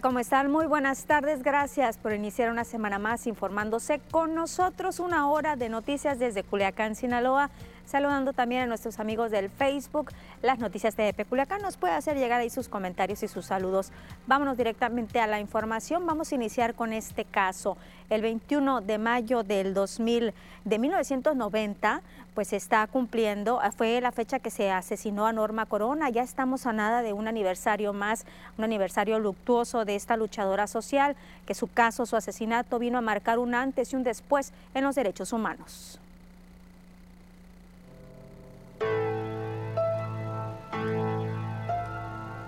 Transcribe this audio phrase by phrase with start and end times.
[0.00, 0.50] ¿Cómo están?
[0.50, 1.42] Muy buenas tardes.
[1.42, 4.98] Gracias por iniciar una semana más informándose con nosotros.
[4.98, 7.50] Una hora de noticias desde Culiacán, Sinaloa.
[7.86, 10.10] Saludando también a nuestros amigos del Facebook,
[10.42, 11.60] las noticias de Culiacán.
[11.60, 13.92] Nos puede hacer llegar ahí sus comentarios y sus saludos.
[14.26, 16.06] Vámonos directamente a la información.
[16.06, 17.76] Vamos a iniciar con este caso.
[18.08, 20.32] El 21 de mayo del 2000,
[20.64, 22.02] de 1990,
[22.34, 26.10] pues está cumpliendo, fue la fecha que se asesinó a Norma Corona.
[26.10, 28.24] Ya estamos a nada de un aniversario más,
[28.58, 33.38] un aniversario luctuoso de esta luchadora social, que su caso, su asesinato vino a marcar
[33.38, 36.00] un antes y un después en los derechos humanos.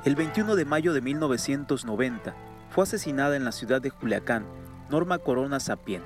[0.06, 2.32] El 21 de mayo de 1990
[2.70, 4.46] fue asesinada en la ciudad de Culiacán
[4.88, 6.04] Norma Corona Sapien.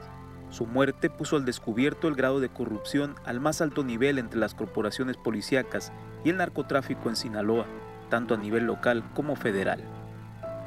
[0.49, 4.55] Su muerte puso al descubierto el grado de corrupción al más alto nivel entre las
[4.55, 5.93] corporaciones policíacas
[6.25, 7.67] y el narcotráfico en Sinaloa,
[8.09, 9.85] tanto a nivel local como federal.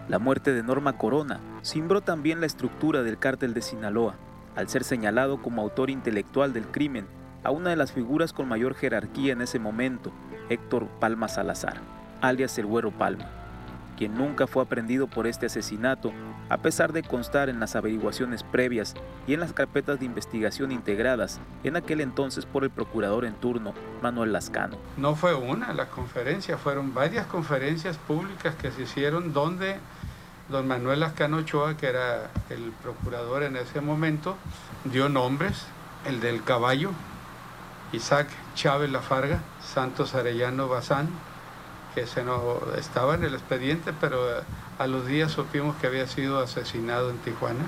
[0.08, 4.14] La muerte de Norma Corona cimbró también la estructura del cártel de Sinaloa,
[4.56, 7.08] al ser señalado como autor intelectual del crimen
[7.44, 10.12] a una de las figuras con mayor jerarquía en ese momento,
[10.50, 11.93] Héctor Palma Salazar
[12.24, 13.26] alias el Güero Palma,
[13.98, 16.14] quien nunca fue aprendido por este asesinato,
[16.50, 18.96] a pesar de constar en las averiguaciones previas
[19.28, 23.74] y en las carpetas de investigación integradas en aquel entonces por el procurador en turno,
[24.02, 24.78] Manuel Lascano.
[24.96, 29.76] No fue una la conferencia, fueron varias conferencias públicas que se hicieron donde
[30.50, 34.38] don Manuel Lascano Ochoa, que era el procurador en ese momento,
[34.86, 35.66] dio nombres,
[36.06, 36.92] el del caballo,
[37.92, 41.10] Isaac Chávez Lafarga, Santos Arellano Bazán,
[41.94, 42.42] que se nos
[42.78, 44.44] estaba en el expediente, pero eh,
[44.80, 47.66] a los días supimos que había sido asesinado en Tijuana.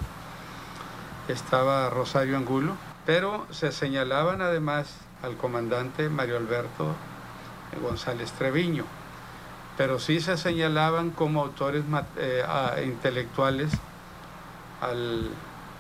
[1.27, 2.75] Estaba Rosario Angulo,
[3.05, 6.95] pero se señalaban además al comandante Mario Alberto
[7.81, 8.85] González Treviño,
[9.77, 11.83] pero sí se señalaban como autores
[12.17, 12.43] eh,
[12.85, 13.71] intelectuales
[14.81, 15.29] al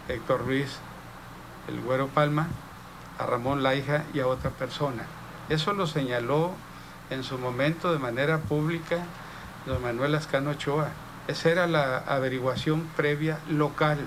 [0.07, 0.77] Héctor Ruiz,
[1.67, 2.47] el Güero Palma,
[3.17, 5.03] a Ramón Laija y a otra persona.
[5.49, 6.51] Eso lo señaló
[7.09, 8.97] en su momento de manera pública
[9.65, 10.89] don Manuel Ascano Ochoa.
[11.27, 13.97] Esa era la averiguación previa local.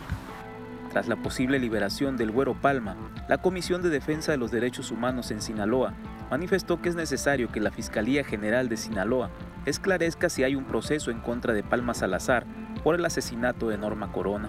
[0.91, 2.97] Tras la posible liberación del Güero Palma,
[3.29, 5.95] la Comisión de Defensa de los Derechos Humanos en Sinaloa
[6.31, 9.31] manifestó que es necesario que la Fiscalía General de Sinaloa
[9.67, 12.47] esclarezca si hay un proceso en contra de Palma Salazar
[12.85, 14.49] por el asesinato de Norma Corona.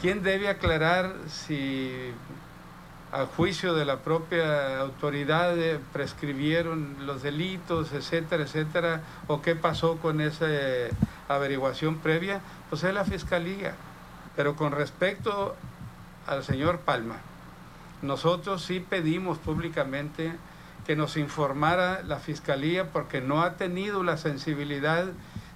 [0.00, 1.90] ¿Quién debe aclarar si
[3.10, 9.96] a juicio de la propia autoridad eh, prescribieron los delitos, etcétera, etcétera, o qué pasó
[9.96, 10.90] con esa eh,
[11.28, 13.74] averiguación previa, pues es la fiscalía.
[14.36, 15.56] Pero con respecto
[16.26, 17.16] al señor Palma,
[18.02, 20.32] nosotros sí pedimos públicamente
[20.86, 25.06] que nos informara la fiscalía porque no ha tenido la sensibilidad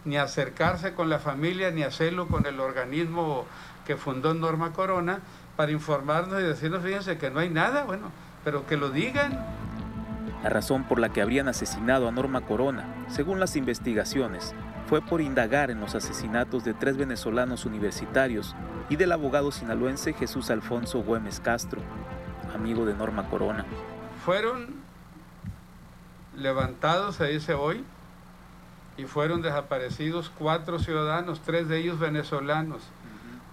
[0.04, 3.46] ni acercarse con la familia ni hacerlo con el organismo
[3.86, 5.20] que fundó Norma Corona
[5.56, 8.10] para informarnos y decirnos, fíjense que no hay nada, bueno,
[8.44, 9.38] pero que lo digan.
[10.42, 14.54] La razón por la que habrían asesinado a Norma Corona, según las investigaciones,
[14.88, 18.54] fue por indagar en los asesinatos de tres venezolanos universitarios
[18.88, 21.80] y del abogado sinaloense Jesús Alfonso Güemes Castro,
[22.54, 23.64] amigo de Norma Corona.
[24.24, 24.74] Fueron
[26.36, 27.84] levantados, se dice hoy,
[28.96, 32.82] y fueron desaparecidos cuatro ciudadanos, tres de ellos venezolanos.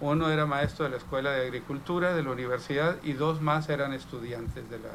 [0.00, 3.92] Uno era maestro de la Escuela de Agricultura de la universidad y dos más eran
[3.92, 4.90] estudiantes de la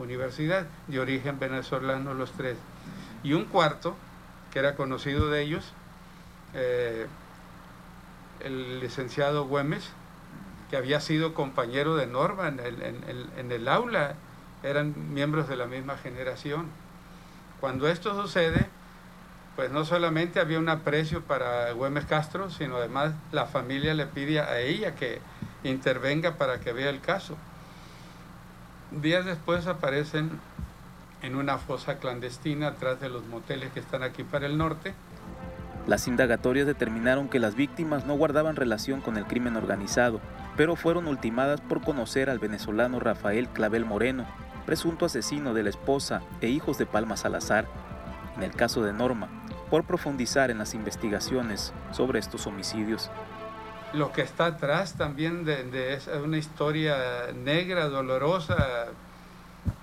[0.00, 2.58] universidad, de origen venezolano los tres.
[3.22, 3.94] Y un cuarto,
[4.52, 5.72] que era conocido de ellos,
[6.54, 7.06] eh,
[8.40, 9.90] el licenciado Güemes,
[10.70, 14.16] que había sido compañero de Norma en en el aula,
[14.62, 16.66] eran miembros de la misma generación.
[17.60, 18.68] Cuando esto sucede,
[19.58, 24.38] pues no solamente había un aprecio para Güemes Castro, sino además la familia le pide
[24.38, 25.18] a ella que
[25.64, 27.36] intervenga para que vea el caso.
[28.92, 30.30] Días después aparecen
[31.22, 34.94] en una fosa clandestina atrás de los moteles que están aquí para el norte.
[35.88, 40.20] Las indagatorias determinaron que las víctimas no guardaban relación con el crimen organizado,
[40.56, 44.24] pero fueron ultimadas por conocer al venezolano Rafael Clavel Moreno,
[44.66, 47.66] presunto asesino de la esposa e hijos de Palma Salazar.
[48.36, 49.28] En el caso de Norma,
[49.70, 53.10] por profundizar en las investigaciones sobre estos homicidios.
[53.92, 58.88] Lo que está atrás también de, una historia negra, dolorosa,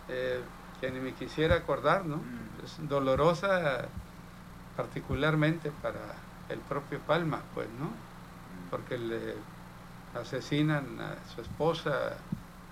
[0.10, 0.42] eh,
[0.80, 2.18] que ni me quisiera acordar, ¿no?
[2.18, 2.66] Mm.
[2.66, 3.86] Es dolorosa
[4.76, 6.00] particularmente para
[6.50, 7.86] el propio Palma, pues, ¿no?
[7.86, 8.70] Mm.
[8.70, 9.36] Porque le
[10.20, 12.18] asesinan a su esposa,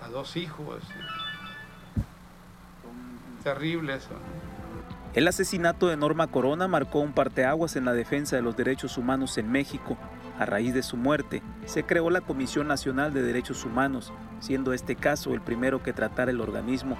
[0.02, 0.82] a dos hijos.
[3.42, 4.14] Terrible eso.
[5.14, 9.38] El asesinato de Norma Corona marcó un parteaguas en la defensa de los derechos humanos
[9.38, 9.96] en México.
[10.40, 14.96] A raíz de su muerte, se creó la Comisión Nacional de Derechos Humanos, siendo este
[14.96, 16.98] caso el primero que tratara el organismo.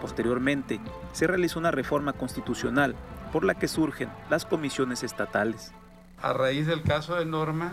[0.00, 0.78] Posteriormente,
[1.12, 2.94] se realizó una reforma constitucional
[3.32, 5.72] por la que surgen las comisiones estatales.
[6.22, 7.72] A raíz del caso de Norma,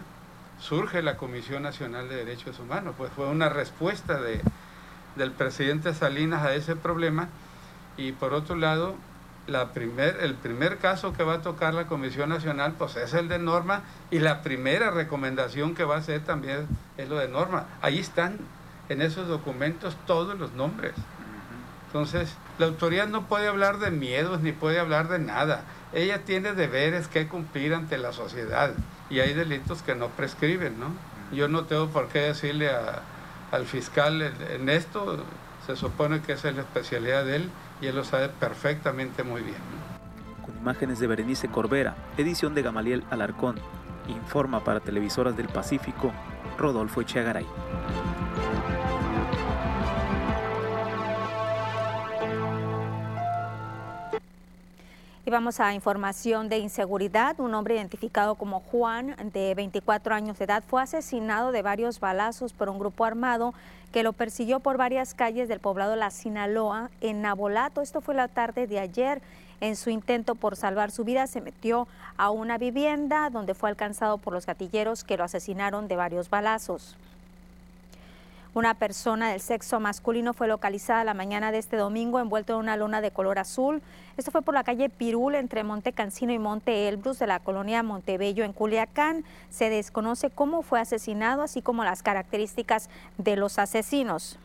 [0.59, 4.41] surge la Comisión Nacional de Derechos Humanos, pues fue una respuesta de,
[5.17, 7.29] del presidente Salinas a ese problema
[7.95, 8.95] y por otro lado
[9.47, 13.27] la primer, el primer caso que va a tocar la Comisión Nacional pues es el
[13.27, 16.67] de Norma y la primera recomendación que va a hacer también
[16.97, 17.65] es lo de Norma.
[17.81, 18.37] Ahí están
[18.89, 20.93] en esos documentos todos los nombres.
[21.87, 25.63] Entonces, la autoridad no puede hablar de miedos ni puede hablar de nada.
[25.93, 28.73] Ella tiene deberes que cumplir ante la sociedad
[29.09, 30.87] y hay delitos que no prescriben, ¿no?
[31.35, 32.71] Yo no tengo por qué decirle
[33.51, 35.23] al fiscal en esto,
[35.67, 37.49] se supone que esa es la especialidad de él
[37.83, 39.57] y él lo sabe perfectamente muy bien.
[40.45, 43.55] Con imágenes de Berenice Corbera, edición de Gamaliel Alarcón,
[44.07, 46.13] informa para Televisoras del Pacífico,
[46.57, 47.45] Rodolfo Echegaray.
[55.25, 57.39] Y vamos a información de inseguridad.
[57.39, 62.51] Un hombre identificado como Juan, de 24 años de edad, fue asesinado de varios balazos
[62.51, 63.53] por un grupo armado
[63.93, 67.81] que lo persiguió por varias calles del poblado La Sinaloa en Nabolato.
[67.81, 69.21] Esto fue la tarde de ayer.
[69.61, 71.87] En su intento por salvar su vida se metió
[72.17, 76.97] a una vivienda donde fue alcanzado por los gatilleros que lo asesinaron de varios balazos.
[78.55, 82.77] Una persona del sexo masculino fue localizada la mañana de este domingo envuelto en una
[82.77, 83.81] lona de color azul.
[84.15, 87.81] Esto fue por la calle Pirul entre Monte Cancino y Monte Elbrus de la colonia
[87.81, 89.25] Montebello en Culiacán.
[89.49, 94.37] Se desconoce cómo fue asesinado, así como las características de los asesinos.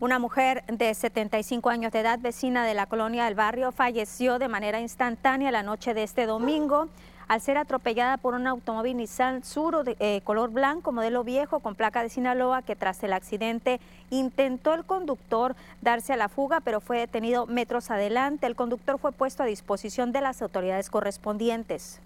[0.00, 4.48] Una mujer de 75 años de edad, vecina de la colonia del barrio, falleció de
[4.48, 6.88] manera instantánea la noche de este domingo
[7.28, 11.74] al ser atropellada por un automóvil Nissan Suro de eh, color blanco, modelo viejo, con
[11.74, 13.80] placa de Sinaloa, que tras el accidente
[14.10, 18.46] intentó el conductor darse a la fuga, pero fue detenido metros adelante.
[18.46, 22.00] El conductor fue puesto a disposición de las autoridades correspondientes.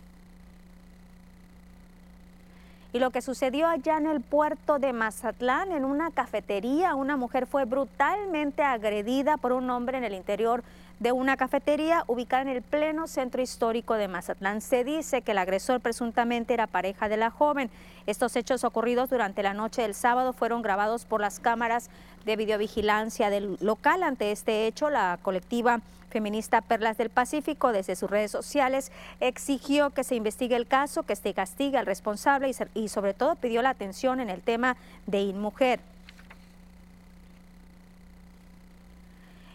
[2.92, 7.46] Y lo que sucedió allá en el puerto de Mazatlán, en una cafetería, una mujer
[7.46, 10.62] fue brutalmente agredida por un hombre en el interior
[11.02, 14.60] de una cafetería ubicada en el pleno centro histórico de Mazatlán.
[14.60, 17.70] Se dice que el agresor presuntamente era pareja de la joven.
[18.06, 21.90] Estos hechos ocurridos durante la noche del sábado fueron grabados por las cámaras
[22.24, 24.04] de videovigilancia del local.
[24.04, 30.04] Ante este hecho, la colectiva feminista Perlas del Pacífico desde sus redes sociales exigió que
[30.04, 33.70] se investigue el caso, que se castigue al responsable y, y sobre todo pidió la
[33.70, 34.76] atención en el tema
[35.06, 35.80] de InMujer.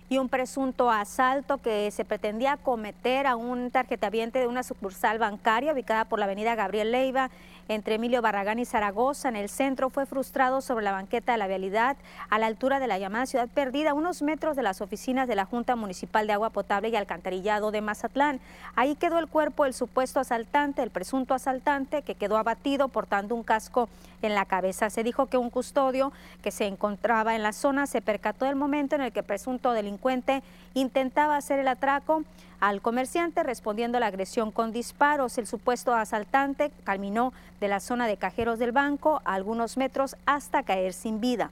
[0.09, 5.73] Y un presunto asalto que se pretendía cometer a un tarjetaviente de una sucursal bancaria
[5.73, 7.29] ubicada por la avenida Gabriel Leiva
[7.67, 11.47] entre Emilio Barragán y Zaragoza en el centro fue frustrado sobre la banqueta de la
[11.47, 11.97] vialidad
[12.29, 15.45] a la altura de la llamada Ciudad Perdida, unos metros de las oficinas de la
[15.45, 18.39] Junta Municipal de Agua Potable y Alcantarillado de Mazatlán.
[18.75, 23.43] Ahí quedó el cuerpo del supuesto asaltante, el presunto asaltante, que quedó abatido portando un
[23.43, 23.89] casco
[24.21, 24.89] en la cabeza.
[24.89, 28.95] Se dijo que un custodio que se encontraba en la zona se percató del momento
[28.95, 30.41] en el que el presunto delincuente
[30.73, 32.23] intentaba hacer el atraco
[32.59, 35.37] al comerciante respondiendo a la agresión con disparos.
[35.37, 40.63] El supuesto asaltante caminó de la zona de cajeros del banco a algunos metros hasta
[40.63, 41.51] caer sin vida.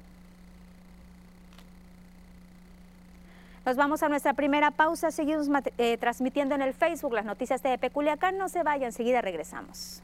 [3.66, 5.10] Nos vamos a nuestra primera pausa.
[5.10, 5.48] Seguimos
[5.80, 8.38] eh, transmitiendo en el Facebook las noticias de Peculiacán.
[8.38, 10.04] No se vayan, enseguida regresamos.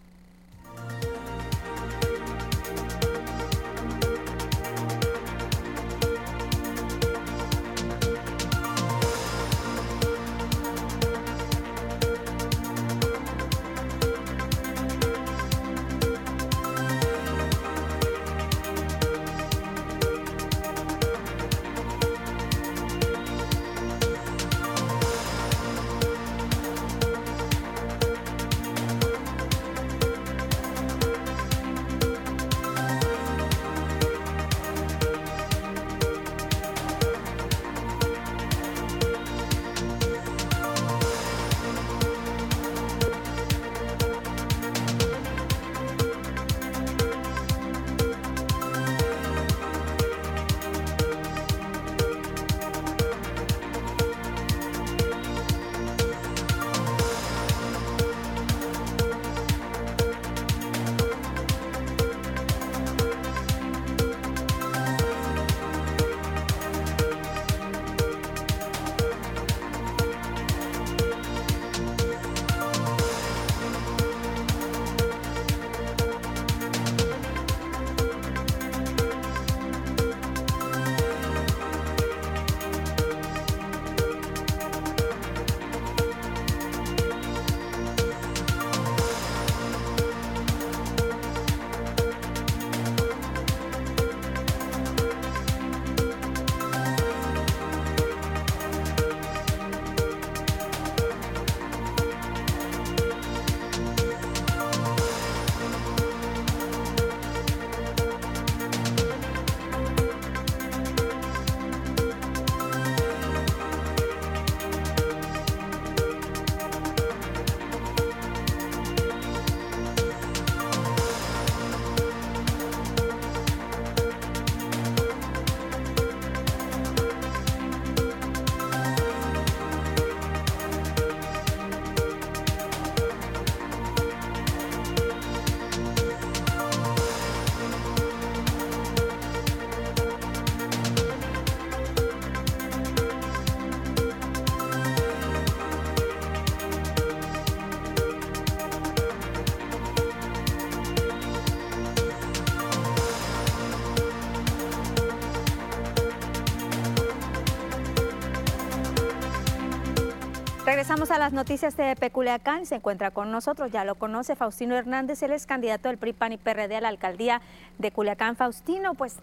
[161.12, 162.66] A las noticias de Peculiacán.
[162.66, 165.22] Se encuentra con nosotros, ya lo conoce, Faustino Hernández.
[165.24, 167.42] Él es candidato del PRI, PAN y PRD a la alcaldía
[167.78, 168.38] de Culiacán.
[168.38, 169.18] Faustino, pues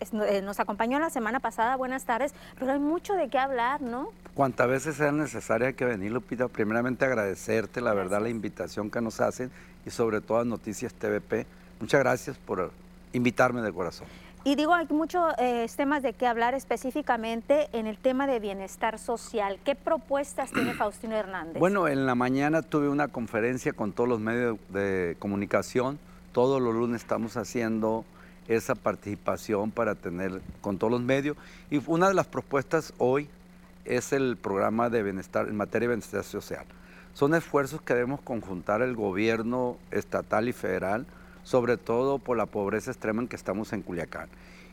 [0.00, 1.76] eh, nos acompañó la semana pasada.
[1.76, 4.10] Buenas tardes, pero hay mucho de qué hablar, ¿no?
[4.34, 9.20] Cuantas veces sea necesaria que venir, Lupita, primeramente agradecerte, la verdad, la invitación que nos
[9.20, 9.50] hacen
[9.84, 11.46] y sobre todo a Noticias TVP.
[11.80, 12.70] Muchas gracias por
[13.12, 14.06] invitarme de corazón.
[14.44, 18.98] Y digo, hay muchos eh, temas de qué hablar específicamente en el tema de bienestar
[18.98, 19.60] social.
[19.64, 21.60] ¿Qué propuestas tiene Faustino Hernández?
[21.60, 26.00] Bueno, en la mañana tuve una conferencia con todos los medios de comunicación.
[26.32, 28.04] Todos los lunes estamos haciendo
[28.48, 31.36] esa participación para tener con todos los medios.
[31.70, 33.28] Y una de las propuestas hoy
[33.84, 36.64] es el programa de bienestar en materia de bienestar social.
[37.14, 41.06] Son esfuerzos que debemos conjuntar el gobierno estatal y federal
[41.44, 44.28] sobre todo por la pobreza extrema en que estamos en Culiacán.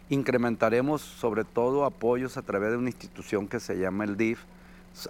[0.10, 4.40] Incrementaremos sobre todo apoyos a través de una institución que se llama el DIF,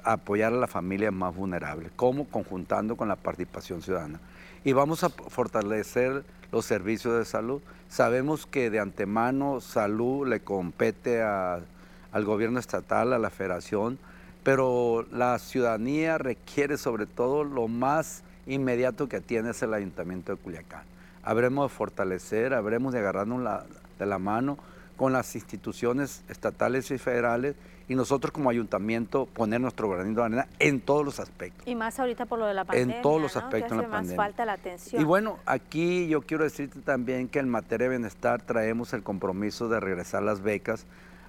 [0.04, 4.20] apoyar a las familias más vulnerables, como conjuntando con la participación ciudadana.
[4.64, 7.62] Y vamos a fortalecer los servicios de salud.
[7.88, 13.98] Sabemos que de antemano salud le compete al gobierno estatal, a la federación,
[14.44, 20.38] pero la ciudadanía requiere sobre todo lo más inmediato que tiene es el ayuntamiento de
[20.38, 20.84] Culiacán
[21.30, 23.64] habremos de fortalecer, habremos de agarrarnos
[24.00, 24.58] de la mano
[24.98, 27.56] con las instituciones estatales y federales
[27.88, 31.68] y nosotros como ayuntamiento poner nuestro granito de arena en todos los aspectos.
[31.68, 34.16] Y más ahorita por lo de la pandemia, En todos los aspectos de la más
[34.16, 35.00] falta la atención.
[35.00, 39.70] Y bueno, aquí yo quiero decirte también que en materia de bienestar traemos el compromiso
[39.70, 40.88] de regresar las becas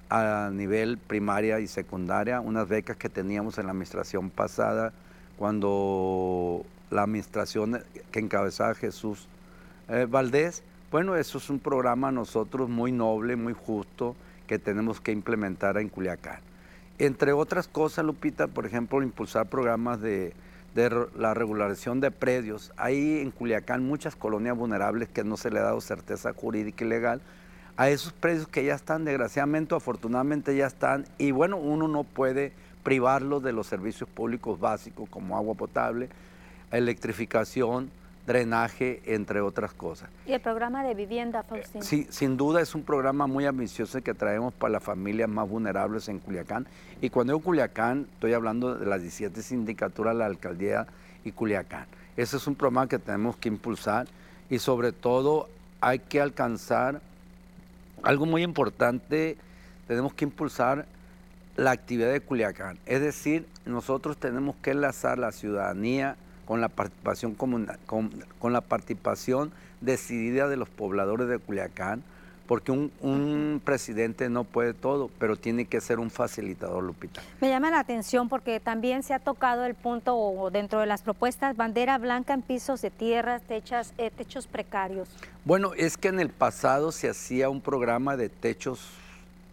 [0.09, 4.95] a nivel primaria y secundaria, unas becas que teníamos en la administración pasada
[5.37, 9.29] cuando la administración que encabezaba Jesús
[9.91, 14.17] eh, Valdés, bueno, eso es un programa nosotros muy noble, muy justo,
[14.47, 16.41] que tenemos que implementar en Culiacán.
[16.99, 20.35] Entre otras cosas, Lupita, por ejemplo, impulsar programas de,
[21.17, 22.73] la regularización de predios.
[22.77, 26.89] Hay en Culiacán muchas colonias vulnerables que no se le ha dado certeza jurídica y
[26.89, 27.21] legal.
[27.77, 32.53] A esos predios que ya están, desgraciadamente, afortunadamente ya están, y bueno, uno no puede
[32.83, 36.09] privarlos de los servicios públicos básicos como agua potable,
[36.71, 37.91] electrificación,
[38.27, 40.09] drenaje, entre otras cosas.
[40.27, 41.85] ¿Y el programa de vivienda, Faustino?
[41.85, 46.09] Sí, sin duda es un programa muy ambicioso que traemos para las familias más vulnerables
[46.09, 46.67] en Culiacán.
[47.01, 50.87] Y cuando digo Culiacán, estoy hablando de las 17 sindicaturas, la alcaldía
[51.25, 51.87] y Culiacán.
[52.17, 54.07] Ese es un programa que tenemos que impulsar
[54.49, 55.49] y sobre todo
[55.81, 57.01] hay que alcanzar
[58.03, 59.37] algo muy importante,
[59.87, 60.87] tenemos que impulsar
[61.57, 62.79] la actividad de Culiacán.
[62.87, 66.17] Es decir, nosotros tenemos que enlazar la ciudadanía,
[66.51, 72.03] con la participación con, la participación decidida de los pobladores de Culiacán,
[72.49, 77.23] porque un, presidente no puede todo, pero tiene que ser un facilitador, Lupita.
[77.41, 81.57] Me llama la atención porque también se ha tocado el punto dentro de las propuestas,
[81.57, 85.09] bandera blanca en pisos de tierras, techas, eh, techos precarios.
[85.45, 88.89] Bueno, es que en el pasado se hacía un programa de techos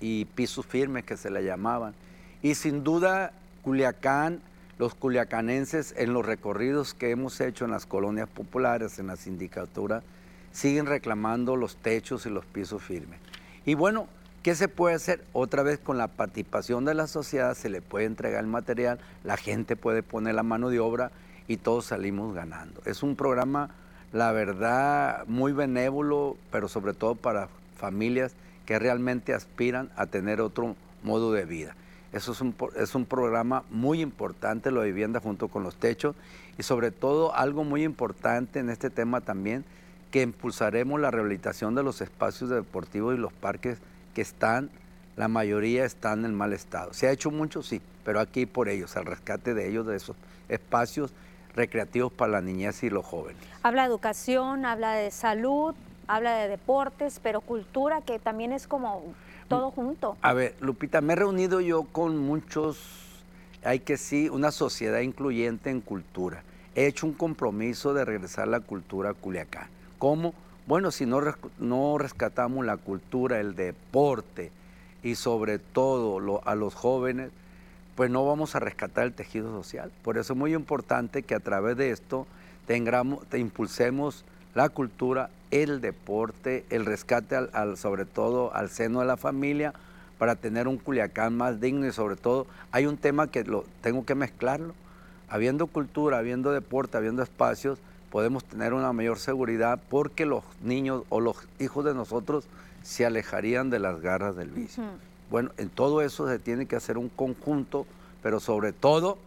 [0.01, 1.93] y pisos firmes que se le llamaban,
[2.41, 4.41] y sin duda Culiacán
[4.79, 10.03] los culiacanenses en los recorridos que hemos hecho en las colonias populares, en la sindicatura,
[10.51, 13.19] siguen reclamando los techos y los pisos firmes.
[13.65, 14.07] Y bueno,
[14.43, 15.23] ¿qué se puede hacer?
[15.33, 19.37] Otra vez con la participación de la sociedad se le puede entregar el material, la
[19.37, 21.11] gente puede poner la mano de obra
[21.47, 22.81] y todos salimos ganando.
[22.85, 23.71] Es un programa,
[24.13, 28.33] la verdad, muy benévolo, pero sobre todo para familias
[28.65, 31.75] que realmente aspiran a tener otro modo de vida.
[32.17, 36.15] Eso es un, es un programa muy importante, la vivienda junto con los techos
[36.57, 39.63] y sobre todo algo muy importante en este tema también,
[40.09, 43.77] que impulsaremos la rehabilitación de los espacios deportivos y los parques
[44.15, 44.71] que están,
[45.15, 46.91] la mayoría están en mal estado.
[46.93, 47.61] ¿Se ha hecho mucho?
[47.61, 50.15] Sí, pero aquí por ellos, al rescate de ellos, de esos
[50.49, 51.13] espacios
[51.55, 53.41] recreativos para la niñez y los jóvenes.
[53.61, 55.75] Habla de educación, habla de salud,
[56.07, 59.13] habla de deportes, pero cultura que también es como
[59.47, 60.17] todo junto.
[60.21, 62.77] A ver, Lupita, me he reunido yo con muchos,
[63.63, 66.43] hay que sí, una sociedad incluyente en cultura.
[66.75, 69.67] He hecho un compromiso de regresar la cultura a Culiacán.
[69.97, 70.33] ¿Cómo?
[70.67, 71.21] Bueno, si no,
[71.59, 74.51] no rescatamos la cultura, el deporte
[75.01, 77.31] y sobre todo a los jóvenes,
[77.95, 79.91] pues no vamos a rescatar el tejido social.
[80.03, 82.27] Por eso es muy importante que a través de esto
[82.67, 84.23] tengamos, impulsemos
[84.53, 89.73] la cultura, el deporte, el rescate al, sobre todo al seno de la familia
[90.17, 94.05] para tener un Culiacán más digno y sobre todo hay un tema que lo tengo
[94.05, 94.73] que mezclarlo.
[95.29, 97.79] Habiendo cultura, habiendo deporte, habiendo espacios,
[98.11, 102.45] podemos tener una mayor seguridad porque los niños o los hijos de nosotros
[102.83, 104.83] se alejarían de las garras del vicio.
[105.29, 107.85] Bueno, en todo eso se tiene que hacer un conjunto,
[108.23, 109.17] pero sobre todo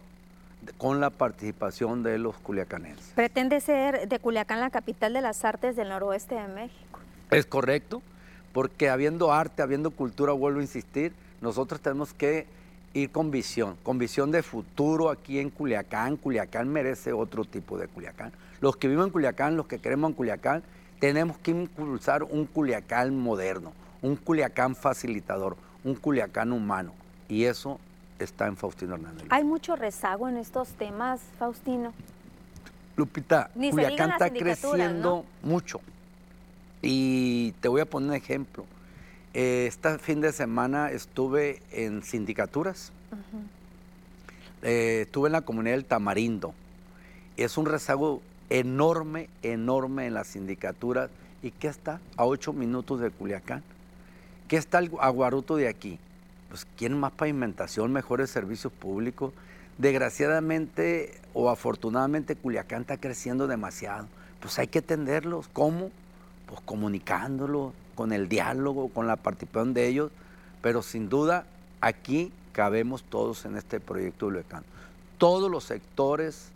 [0.77, 3.13] con la participación de los culiacanenses.
[3.15, 6.99] Pretende ser de Culiacán la capital de las artes del noroeste de México.
[7.31, 8.01] Es correcto,
[8.53, 12.45] porque habiendo arte, habiendo cultura, vuelvo a insistir, nosotros tenemos que
[12.93, 16.17] ir con visión, con visión de futuro aquí en Culiacán.
[16.17, 18.31] Culiacán merece otro tipo de Culiacán.
[18.59, 20.63] Los que viven en Culiacán, los que queremos en Culiacán,
[20.99, 26.93] tenemos que impulsar un Culiacán moderno, un Culiacán facilitador, un Culiacán humano.
[27.27, 27.79] Y eso
[28.23, 29.25] está en Faustino Hernández.
[29.29, 31.93] ¿Hay mucho rezago en estos temas, Faustino?
[32.95, 35.81] Lupita, Culiacán está creciendo mucho.
[36.81, 38.65] Y te voy a poner un ejemplo.
[39.33, 42.91] este fin de semana estuve en sindicaturas.
[44.61, 46.53] Eh, estuve en la comunidad del Tamarindo.
[47.37, 51.09] Es un rezago enorme, enorme en las sindicaturas.
[51.41, 51.99] ¿Y qué está?
[52.17, 53.63] A ocho minutos de Culiacán.
[54.47, 55.97] ¿Qué está el aguaruto de aquí?
[56.51, 59.33] Pues quieren más pavimentación, mejores servicios públicos.
[59.77, 64.07] Desgraciadamente o afortunadamente Culiacán está creciendo demasiado.
[64.41, 65.47] Pues hay que atenderlos.
[65.53, 65.91] ¿Cómo?
[66.47, 70.11] Pues comunicándolo, con el diálogo, con la participación de ellos.
[70.61, 71.45] Pero sin duda
[71.79, 74.65] aquí cabemos todos en este proyecto de Culiacán.
[75.17, 76.49] Todos los sectores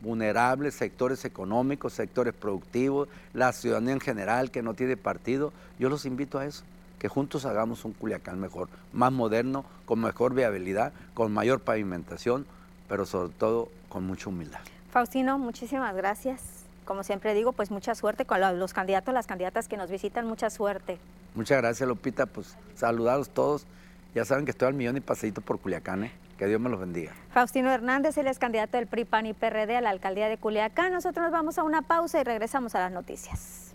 [0.00, 6.06] vulnerables, sectores económicos, sectores productivos, la ciudadanía en general que no tiene partido, yo los
[6.06, 6.62] invito a eso,
[7.00, 12.46] que juntos hagamos un Culiacán mejor, más moderno, con mejor viabilidad, con mayor pavimentación,
[12.88, 14.60] pero sobre todo con mucha humildad.
[14.92, 16.42] Faustino, muchísimas gracias.
[16.84, 20.50] Como siempre digo, pues mucha suerte con los candidatos, las candidatas que nos visitan, mucha
[20.50, 20.98] suerte.
[21.34, 22.26] Muchas gracias, Lupita.
[22.26, 23.66] Pues saludados todos.
[24.14, 26.12] Ya saben que estoy al millón y pasadito por Culiacán, ¿eh?
[26.36, 27.12] Que Dios me los bendiga.
[27.32, 30.92] Faustino Hernández, él es candidato del PRI, PAN y PRD a la alcaldía de Culiacán.
[30.92, 33.69] Nosotros nos vamos a una pausa y regresamos a las noticias.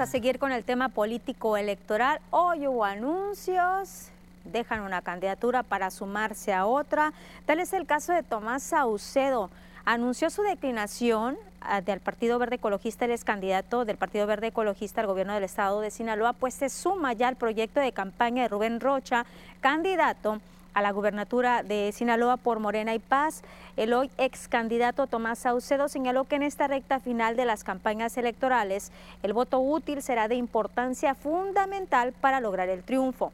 [0.00, 2.20] A seguir con el tema político electoral.
[2.30, 4.08] Hoy hubo anuncios,
[4.44, 7.14] dejan una candidatura para sumarse a otra.
[7.46, 9.48] Tal es el caso de Tomás Saucedo.
[9.86, 15.00] Anunció su declinación ah, del Partido Verde Ecologista, él es candidato del Partido Verde Ecologista
[15.00, 18.48] al gobierno del estado de Sinaloa, pues se suma ya al proyecto de campaña de
[18.48, 19.24] Rubén Rocha,
[19.60, 20.40] candidato
[20.76, 23.42] a la gubernatura de Sinaloa por Morena y Paz.
[23.78, 28.18] El hoy ex candidato Tomás Saucedo señaló que en esta recta final de las campañas
[28.18, 33.32] electorales el voto útil será de importancia fundamental para lograr el triunfo.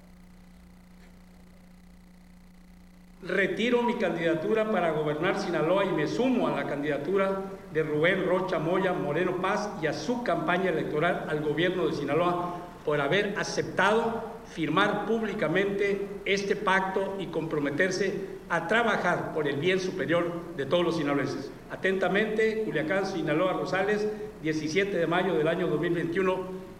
[3.25, 7.41] Retiro mi candidatura para gobernar Sinaloa y me sumo a la candidatura
[7.73, 12.55] de Rubén Rocha Moya Moreno Paz y a su campaña electoral al gobierno de Sinaloa
[12.85, 18.15] por haber aceptado firmar públicamente este pacto y comprometerse
[18.49, 21.51] a trabajar por el bien superior de todos los sinaloenses.
[21.71, 24.07] Atentamente, Culiacán, Sinaloa, Rosales,
[24.43, 26.37] 17 de mayo del año 2021,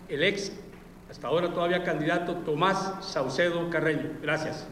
[0.09, 0.53] el ex,
[1.11, 4.11] hasta ahora todavía candidato, Tomás Saucedo Carreño.
[4.21, 4.67] Gracias.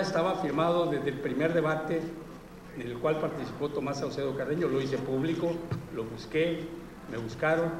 [0.00, 2.00] Estaba firmado desde el primer debate
[2.76, 5.52] en el cual participó Tomás Saucedo Carreño, lo hice público,
[5.94, 6.60] lo busqué,
[7.10, 7.70] me buscaron,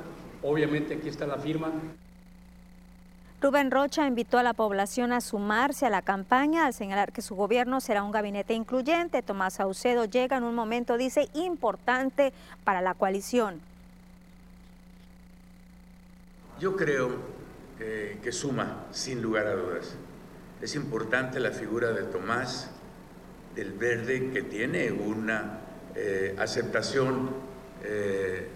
[0.43, 1.73] obviamente aquí está la firma.
[3.41, 7.35] Rubén Rocha invitó a la población a sumarse a la campaña al señalar que su
[7.35, 9.23] gobierno será un gabinete incluyente.
[9.23, 12.33] Tomás Saucedo llega en un momento, dice, importante
[12.65, 13.61] para la coalición.
[16.59, 17.37] Yo creo
[17.79, 19.95] que suma, sin lugar a dudas.
[20.63, 22.71] Es importante la figura de Tomás
[23.55, 25.61] del Verde, que tiene una
[25.95, 27.31] eh, aceptación
[27.85, 28.49] eh,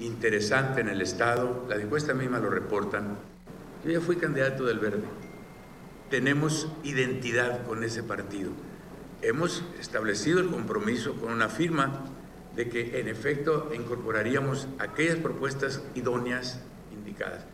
[0.00, 1.64] interesante en el Estado.
[1.68, 3.33] La encuesta misma lo reportan.
[3.84, 5.04] Yo ya fui candidato del Verde.
[6.08, 8.50] Tenemos identidad con ese partido.
[9.20, 12.02] Hemos establecido el compromiso con una firma
[12.56, 16.60] de que en efecto incorporaríamos aquellas propuestas idóneas
[16.92, 17.53] indicadas.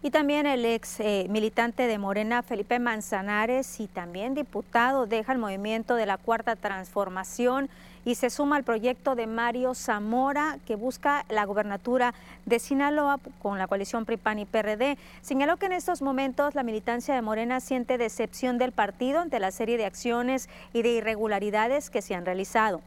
[0.00, 5.38] Y también el ex eh, militante de Morena, Felipe Manzanares, y también diputado, deja el
[5.38, 7.68] movimiento de la Cuarta Transformación
[8.04, 12.14] y se suma al proyecto de Mario Zamora, que busca la gubernatura
[12.46, 14.96] de Sinaloa con la coalición PRIPAN y PRD.
[15.20, 19.50] Señaló que en estos momentos la militancia de Morena siente decepción del partido ante la
[19.50, 22.80] serie de acciones y de irregularidades que se han realizado.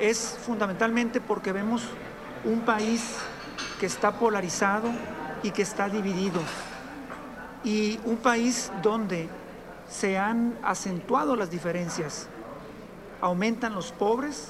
[0.00, 1.86] Es fundamentalmente porque vemos
[2.44, 3.16] un país
[3.78, 4.90] que está polarizado
[5.42, 6.40] y que está dividido.
[7.64, 9.28] Y un país donde
[9.88, 12.28] se han acentuado las diferencias,
[13.20, 14.48] aumentan los pobres,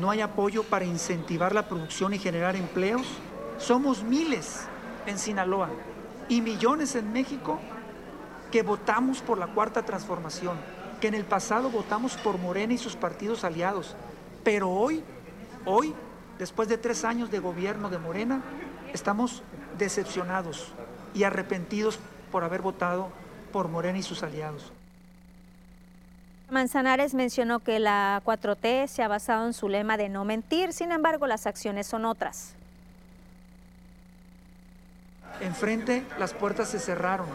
[0.00, 3.06] no hay apoyo para incentivar la producción y generar empleos.
[3.58, 4.62] Somos miles
[5.06, 5.68] en Sinaloa
[6.28, 7.58] y millones en México
[8.50, 10.56] que votamos por la cuarta transformación,
[11.00, 13.94] que en el pasado votamos por Morena y sus partidos aliados,
[14.42, 15.02] pero hoy,
[15.64, 15.94] hoy
[16.40, 18.40] después de tres años de gobierno de Morena,
[18.94, 19.42] estamos
[19.76, 20.72] decepcionados
[21.12, 22.00] y arrepentidos
[22.32, 23.10] por haber votado
[23.52, 24.72] por Morena y sus aliados.
[26.50, 30.92] Manzanares mencionó que la 4T se ha basado en su lema de no mentir, sin
[30.92, 32.54] embargo las acciones son otras.
[35.42, 37.28] Enfrente las puertas se cerraron,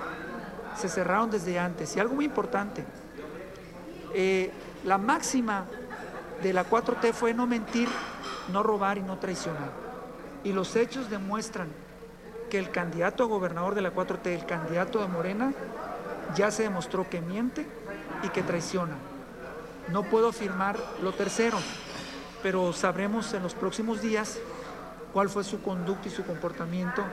[0.75, 1.95] se cerraron desde antes.
[1.95, 2.83] Y algo muy importante,
[4.15, 4.51] eh,
[4.83, 5.65] la máxima
[6.41, 7.87] de la 4T fue no mentir
[8.51, 9.71] no robar y no traicionar.
[10.43, 11.69] Y los hechos demuestran
[12.49, 15.53] que el candidato a gobernador de la 4T, el candidato de Morena,
[16.35, 17.65] ya se demostró que miente
[18.23, 18.95] y que traiciona.
[19.91, 21.57] No puedo afirmar lo tercero,
[22.43, 24.39] pero sabremos en los próximos días
[25.13, 27.03] cuál fue su conducta y su comportamiento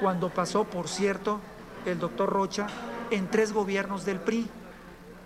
[0.00, 1.40] cuando pasó, por cierto,
[1.86, 2.66] el doctor Rocha
[3.10, 4.48] en tres gobiernos del PRI.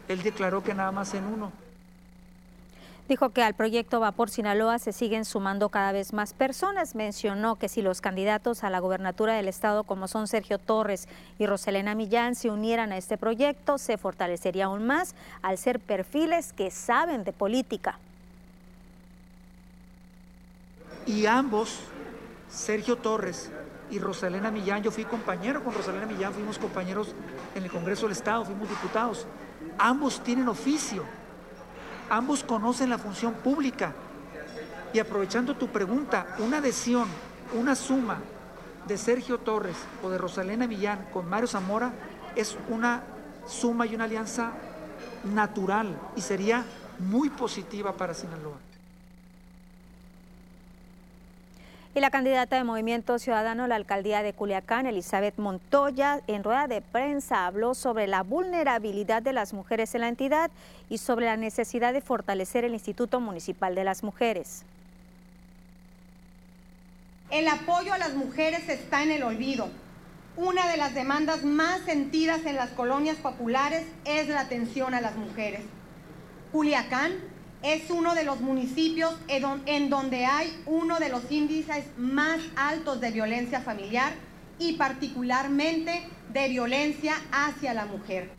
[0.08, 1.50] Él declaró que nada más en uno.
[3.08, 6.96] Dijo que al proyecto Vapor Sinaloa se siguen sumando cada vez más personas.
[6.96, 11.06] Mencionó que si los candidatos a la gobernatura del estado como son Sergio Torres
[11.38, 16.52] y Roselena Millán se unieran a este proyecto, se fortalecería aún más al ser perfiles
[16.52, 18.00] que saben de política.
[21.06, 21.78] Y ambos,
[22.48, 23.52] Sergio Torres
[23.88, 27.14] y Roselena Millán, yo fui compañero con Roselena Millán, fuimos compañeros
[27.54, 29.28] en el Congreso del Estado, fuimos diputados.
[29.78, 31.04] Ambos tienen oficio
[32.10, 33.92] Ambos conocen la función pública.
[34.92, 37.08] Y aprovechando tu pregunta, una adhesión,
[37.54, 38.18] una suma
[38.86, 41.92] de Sergio Torres o de Rosalena Millán con Mario Zamora
[42.36, 43.02] es una
[43.46, 44.52] suma y una alianza
[45.24, 46.64] natural y sería
[46.98, 48.65] muy positiva para Sinaloa.
[51.96, 56.66] Y la candidata de Movimiento Ciudadano a la alcaldía de Culiacán, Elizabeth Montoya, en rueda
[56.66, 60.50] de prensa habló sobre la vulnerabilidad de las mujeres en la entidad
[60.90, 64.64] y sobre la necesidad de fortalecer el Instituto Municipal de las Mujeres.
[67.30, 69.70] El apoyo a las mujeres está en el olvido.
[70.36, 75.16] Una de las demandas más sentidas en las colonias populares es la atención a las
[75.16, 75.62] mujeres.
[76.52, 77.14] Culiacán
[77.62, 83.10] es uno de los municipios en donde hay uno de los índices más altos de
[83.10, 84.12] violencia familiar
[84.58, 88.30] y particularmente de violencia hacia la mujer.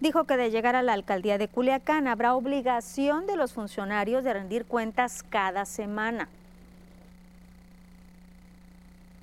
[0.00, 4.32] Dijo que de llegar a la alcaldía de Culiacán habrá obligación de los funcionarios de
[4.32, 6.28] rendir cuentas cada semana.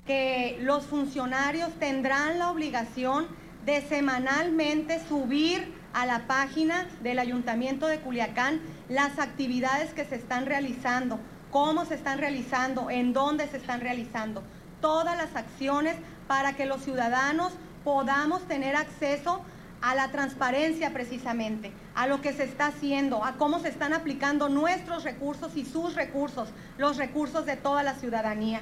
[0.06, 3.26] Que los funcionarios tendrán la obligación
[3.66, 10.46] de semanalmente subir a la página del Ayuntamiento de Culiacán las actividades que se están
[10.46, 11.18] realizando,
[11.50, 14.42] cómo se están realizando, en dónde se están realizando,
[14.80, 15.96] todas las acciones
[16.28, 17.52] para que los ciudadanos
[17.84, 19.42] podamos tener acceso
[19.82, 24.48] a la transparencia precisamente, a lo que se está haciendo, a cómo se están aplicando
[24.48, 28.60] nuestros recursos y sus recursos, los recursos de toda la ciudadanía.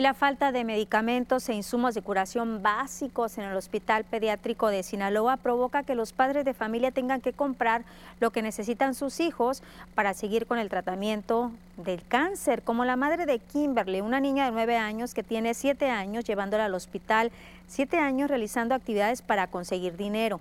[0.00, 4.82] Y la falta de medicamentos e insumos de curación básicos en el Hospital Pediátrico de
[4.82, 7.82] Sinaloa provoca que los padres de familia tengan que comprar
[8.18, 9.62] lo que necesitan sus hijos
[9.94, 14.52] para seguir con el tratamiento del cáncer, como la madre de Kimberly, una niña de
[14.52, 17.30] nueve años que tiene siete años llevándola al hospital,
[17.68, 20.40] siete años realizando actividades para conseguir dinero.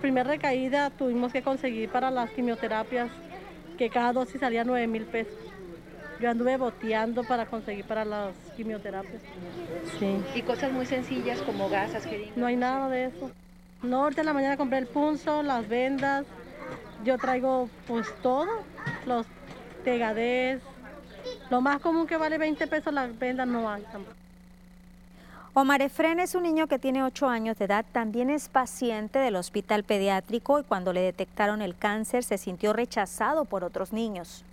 [0.00, 3.12] Primer recaída tuvimos que conseguir para las quimioterapias,
[3.78, 5.55] que cada dosis salía nueve mil pesos.
[6.20, 9.22] Yo anduve boteando para conseguir para las quimioterapias.
[9.98, 10.16] Sí.
[10.34, 13.30] Y cosas muy sencillas como gasas, No hay nada de eso.
[13.82, 16.24] No, ahorita en la mañana compré el punzo, las vendas.
[17.04, 18.48] Yo traigo pues todo,
[19.06, 19.26] los
[19.84, 20.60] tegadés.
[21.50, 23.82] Lo más común que vale 20 pesos las vendas no hay
[25.54, 29.36] Omar Efren es un niño que tiene 8 años de edad, también es paciente del
[29.36, 34.44] hospital pediátrico y cuando le detectaron el cáncer se sintió rechazado por otros niños.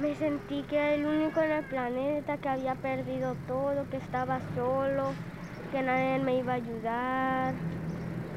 [0.00, 4.40] Me sentí que era el único en el planeta que había perdido todo, que estaba
[4.56, 5.12] solo,
[5.70, 7.54] que nadie me iba a ayudar,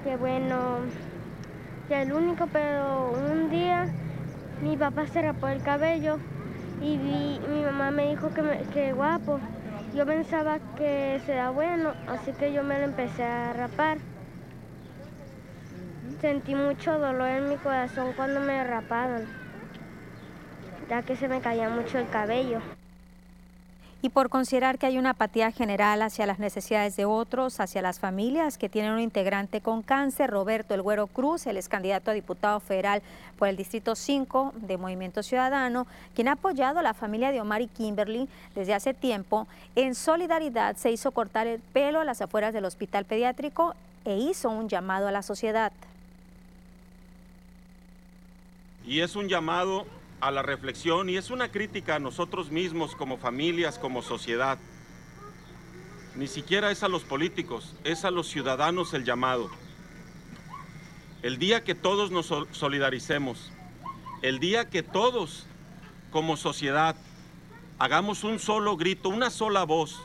[0.04, 0.82] que bueno,
[1.88, 3.88] que el único, pero un día
[4.62, 6.20] mi papá se rapó el cabello
[6.80, 9.40] y mi mamá me dijo que, que guapo.
[9.96, 13.98] Yo pensaba que será bueno, así que yo me lo empecé a rapar.
[16.22, 19.37] Sentí mucho dolor en mi corazón cuando me raparon
[20.90, 22.62] ya que se me caía mucho el cabello.
[24.00, 28.00] Y por considerar que hay una apatía general hacia las necesidades de otros, hacia las
[28.00, 32.14] familias que tienen un integrante con cáncer, Roberto El Güero Cruz, el ex candidato a
[32.14, 33.02] diputado federal
[33.40, 37.62] por el Distrito 5 de Movimiento Ciudadano, quien ha apoyado a la familia de Omar
[37.62, 42.54] y Kimberly desde hace tiempo, en solidaridad se hizo cortar el pelo a las afueras
[42.54, 43.74] del hospital pediátrico
[44.06, 45.72] e hizo un llamado a la sociedad.
[48.86, 49.86] Y es un llamado
[50.20, 54.58] a la reflexión y es una crítica a nosotros mismos como familias, como sociedad.
[56.16, 59.50] Ni siquiera es a los políticos, es a los ciudadanos el llamado.
[61.22, 63.52] El día que todos nos solidaricemos,
[64.22, 65.46] el día que todos
[66.12, 66.96] como sociedad
[67.80, 70.02] hagamos un solo grito, una sola voz,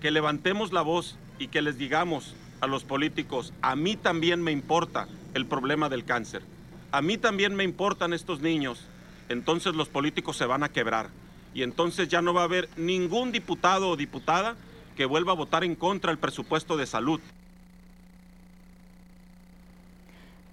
[0.00, 4.50] que levantemos la voz y que les digamos a los políticos, a mí también me
[4.50, 6.42] importa el problema del cáncer,
[6.90, 8.86] a mí también me importan estos niños,
[9.30, 11.08] entonces los políticos se van a quebrar
[11.54, 14.56] y entonces ya no va a haber ningún diputado o diputada
[14.96, 17.20] que vuelva a votar en contra del presupuesto de salud.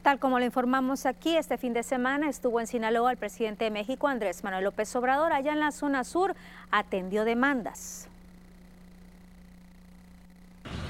[0.04, 3.72] Tal como lo informamos aquí, este fin de semana estuvo en Sinaloa el presidente de
[3.72, 6.36] México, Andrés Manuel López Obrador, allá en la zona sur,
[6.72, 8.08] atendió demandas.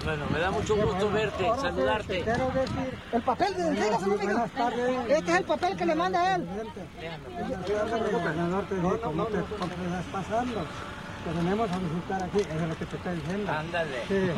[0.03, 2.21] Bueno, me da mucho gusto verte, saludarte.
[2.23, 3.63] Quiero decir, el papel de
[4.07, 5.09] Buenas tardes.
[5.09, 6.47] Este es el papel que le manda a él.
[9.03, 10.65] ¿Cómo te estás pasando?
[11.25, 13.51] Que venimos a visitar aquí, eso es lo que te está diciendo.
[13.51, 13.97] Ándale.
[14.07, 14.31] Sí,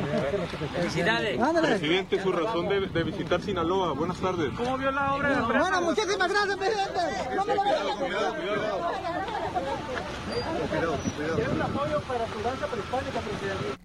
[0.75, 1.39] Felicidades.
[1.62, 3.93] Presidente, su razón de, de, visitar Sinaloa.
[3.93, 4.52] Buenas tardes.
[4.58, 6.99] ¿Cómo vio la obra de Bueno, muchísimas gracias, presidente.
[7.36, 8.93] No me lo cuidado, cuidado, cuidado.
[11.36, 13.79] Tiene un apoyo para su danza prehispánica, presidente.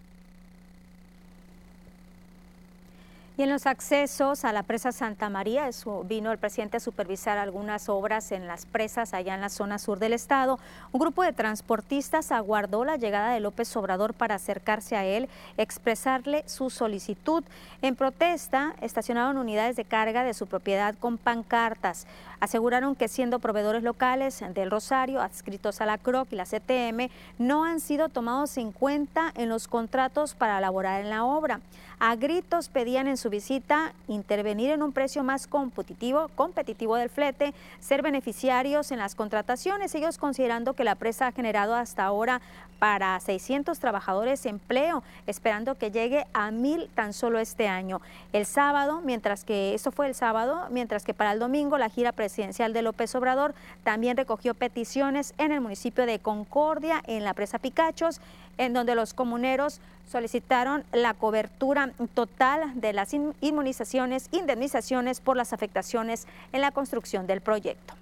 [3.37, 5.68] Y en los accesos a la presa Santa María
[6.05, 9.99] vino el presidente a supervisar algunas obras en las presas allá en la zona sur
[9.99, 10.61] del estado.
[10.92, 16.44] Un grupo de transportistas aguardó la llegada de López Obrador para acercarse a él, expresarle
[16.47, 17.42] su solicitud.
[17.83, 22.07] En protesta, estacionaron unidades de carga de su propiedad con pancartas.
[22.45, 27.65] Aseguraron que siendo proveedores locales del Rosario, adscritos a la CROC y la CTM, no
[27.65, 31.63] han sido tomados en cuenta en los contratos para elaborar en la obra.
[31.99, 37.55] A gritos pedían en su visita intervenir en un precio más competitivo, competitivo del flete,
[37.81, 42.43] ser beneficiarios en las contrataciones, ellos considerando que la presa ha generado hasta ahora
[42.79, 48.01] para 600 trabajadores empleo, esperando que llegue a mil tan solo este año.
[48.33, 52.13] El sábado, mientras que esto fue el sábado, mientras que para el domingo la gira
[52.13, 57.59] presidencial de López Obrador también recogió peticiones en el municipio de Concordia, en la presa
[57.59, 58.21] Picachos,
[58.59, 66.27] en donde los comuneros solicitaron la cobertura total de las inmunizaciones, indemnizaciones por las afectaciones
[66.53, 67.95] en la construcción del proyecto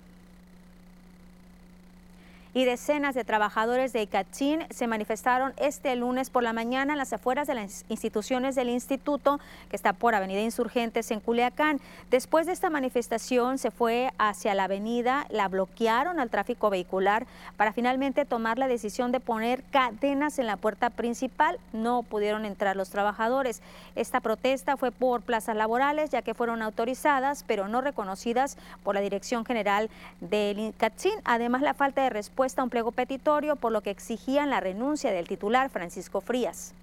[2.54, 7.12] y decenas de trabajadores de Icachín se manifestaron este lunes por la mañana en las
[7.12, 11.80] afueras de las instituciones del instituto que está por Avenida Insurgentes en Culiacán.
[12.10, 17.72] Después de esta manifestación se fue hacia la avenida, la bloquearon al tráfico vehicular para
[17.72, 21.58] finalmente tomar la decisión de poner cadenas en la puerta principal.
[21.72, 23.62] No pudieron entrar los trabajadores.
[23.94, 29.00] Esta protesta fue por plazas laborales ya que fueron autorizadas pero no reconocidas por la
[29.00, 29.88] Dirección General
[30.20, 31.14] del Icachín.
[31.24, 35.12] Además la falta de respuesta a un pliego petitorio por lo que exigían la renuncia
[35.12, 36.74] del titular Francisco Frías.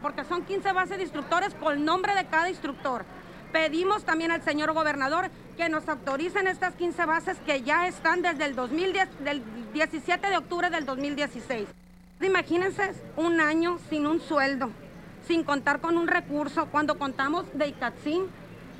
[0.00, 3.04] Porque son 15 bases de instructores el nombre de cada instructor.
[3.52, 8.46] Pedimos también al señor gobernador que nos autoricen estas 15 bases que ya están desde
[8.46, 11.68] el 2010, del 17 de octubre del 2016.
[12.22, 14.70] Imagínense un año sin un sueldo,
[15.28, 18.26] sin contar con un recurso, cuando contamos de ICATSIN,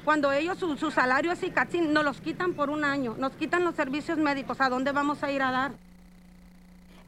[0.05, 3.75] cuando ellos su, salario es ICATSIN, nos los quitan por un año, nos quitan los
[3.75, 5.73] servicios médicos, ¿a dónde vamos a ir a dar?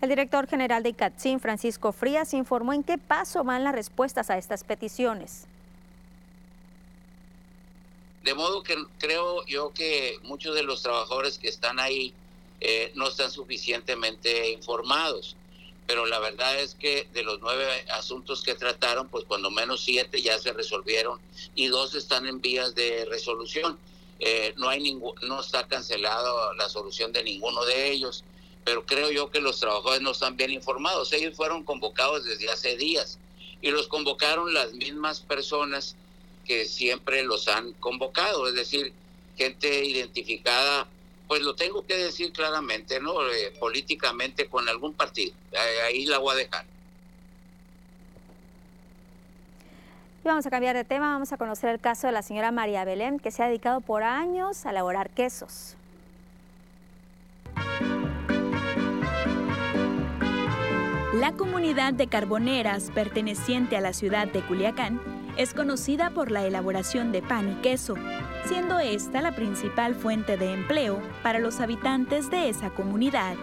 [0.01, 4.39] El director general de ICATSIN, Francisco Frías, informó en qué paso van las respuestas a
[4.39, 5.47] estas peticiones.
[8.25, 12.13] De modo que creo yo que muchos de los trabajadores que están ahí
[12.61, 15.37] eh, no están suficientemente informados
[15.87, 20.20] pero la verdad es que de los nueve asuntos que trataron, pues cuando menos siete
[20.20, 21.20] ya se resolvieron
[21.55, 23.79] y dos están en vías de resolución.
[24.18, 28.25] Eh, no hay ningún, no está cancelado la solución de ninguno de ellos,
[28.64, 31.12] pero creo yo que los trabajadores no están bien informados.
[31.12, 33.18] Ellos fueron convocados desde hace días
[33.62, 35.94] y los convocaron las mismas personas
[36.44, 38.92] que siempre los han convocado, es decir,
[39.37, 40.88] gente identificada
[41.27, 43.29] pues lo tengo que decir claramente, ¿no?
[43.29, 45.35] Eh, políticamente con algún partido.
[45.87, 46.65] Ahí la voy a dejar.
[50.25, 52.85] Y vamos a cambiar de tema, vamos a conocer el caso de la señora María
[52.85, 55.77] Belén, que se ha dedicado por años a elaborar quesos.
[61.14, 67.12] La comunidad de carboneras perteneciente a la ciudad de Culiacán es conocida por la elaboración
[67.12, 67.95] de pan y queso,
[68.47, 73.37] siendo esta la principal fuente de empleo para los habitantes de esa comunidad.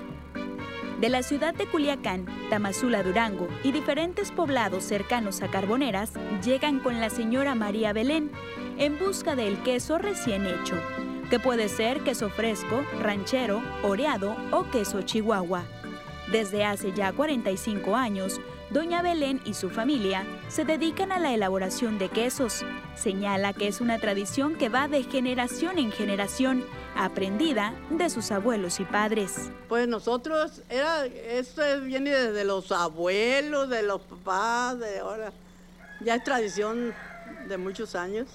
[0.99, 6.13] De la ciudad de Culiacán, Tamazula Durango y diferentes poblados cercanos a Carboneras
[6.43, 8.31] llegan con la señora María Belén
[8.77, 10.75] en busca del queso recién hecho,
[11.29, 15.63] que puede ser queso fresco, ranchero, oreado o queso chihuahua.
[16.31, 18.39] Desde hace ya 45 años,
[18.73, 22.65] Doña Belén y su familia se dedican a la elaboración de quesos.
[22.95, 26.65] Señala que es una tradición que va de generación en generación,
[26.95, 29.51] aprendida de sus abuelos y padres.
[29.69, 35.31] Pues nosotros, era, esto viene desde los abuelos, de los papás, de ahora.
[36.01, 36.95] Ya es tradición
[37.47, 38.27] de muchos años.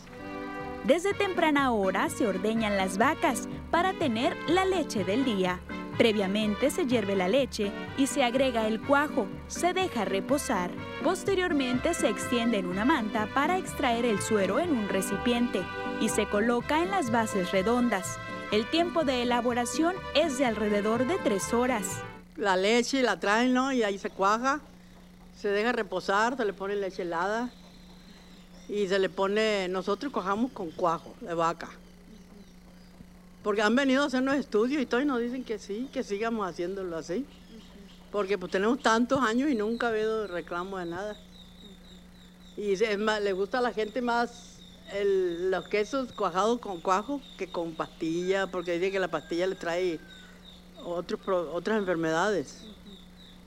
[0.84, 5.58] Desde temprana hora se ordeñan las vacas para tener la leche del día.
[5.98, 10.70] Previamente se hierve la leche y se agrega el cuajo, se deja reposar.
[11.02, 15.60] Posteriormente se extiende en una manta para extraer el suero en un recipiente
[16.00, 18.16] y se coloca en las bases redondas.
[18.52, 22.00] El tiempo de elaboración es de alrededor de tres horas.
[22.36, 23.72] La leche la traen, ¿no?
[23.72, 24.60] Y ahí se cuaja,
[25.36, 27.50] se deja reposar, se le pone leche helada
[28.68, 31.70] y se le pone, nosotros cojamos con cuajo de vaca.
[33.42, 36.96] Porque han venido a hacernos estudios y todos nos dicen que sí, que sigamos haciéndolo
[36.96, 37.24] así.
[38.10, 41.16] Porque pues tenemos tantos años y nunca ha habido reclamo de nada.
[42.56, 44.58] Y es más, le gusta a la gente más
[45.02, 50.00] los quesos cuajados con cuajo que con pastilla, porque dice que la pastilla le trae
[50.84, 51.20] otros,
[51.52, 52.64] otras enfermedades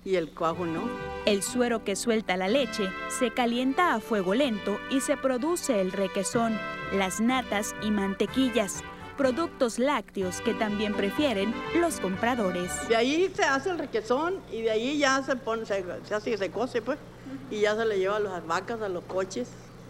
[0.05, 0.83] y el cuajo no.
[1.25, 5.91] El suero que suelta la leche se calienta a fuego lento y se produce el
[5.91, 6.57] requesón,
[6.93, 8.83] las natas y mantequillas
[9.21, 12.71] productos lácteos que también prefieren los compradores.
[12.89, 16.49] De ahí se hace el requesón y de ahí ya se pone, se, hace, se
[16.49, 16.97] cose pues,
[17.51, 19.47] y ya se le lleva a las vacas, a los coches.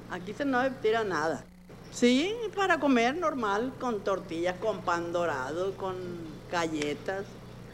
[0.09, 1.45] Aquí se no tira nada.
[1.93, 5.95] Sí, para comer normal, con tortillas, con pan dorado, con
[6.51, 7.23] galletas.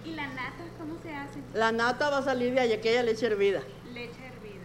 [0.06, 1.40] ¿Y la nata cómo se hace?
[1.56, 3.64] La nata va a salir de aquella leche hervida.
[3.96, 4.62] Leche hervida.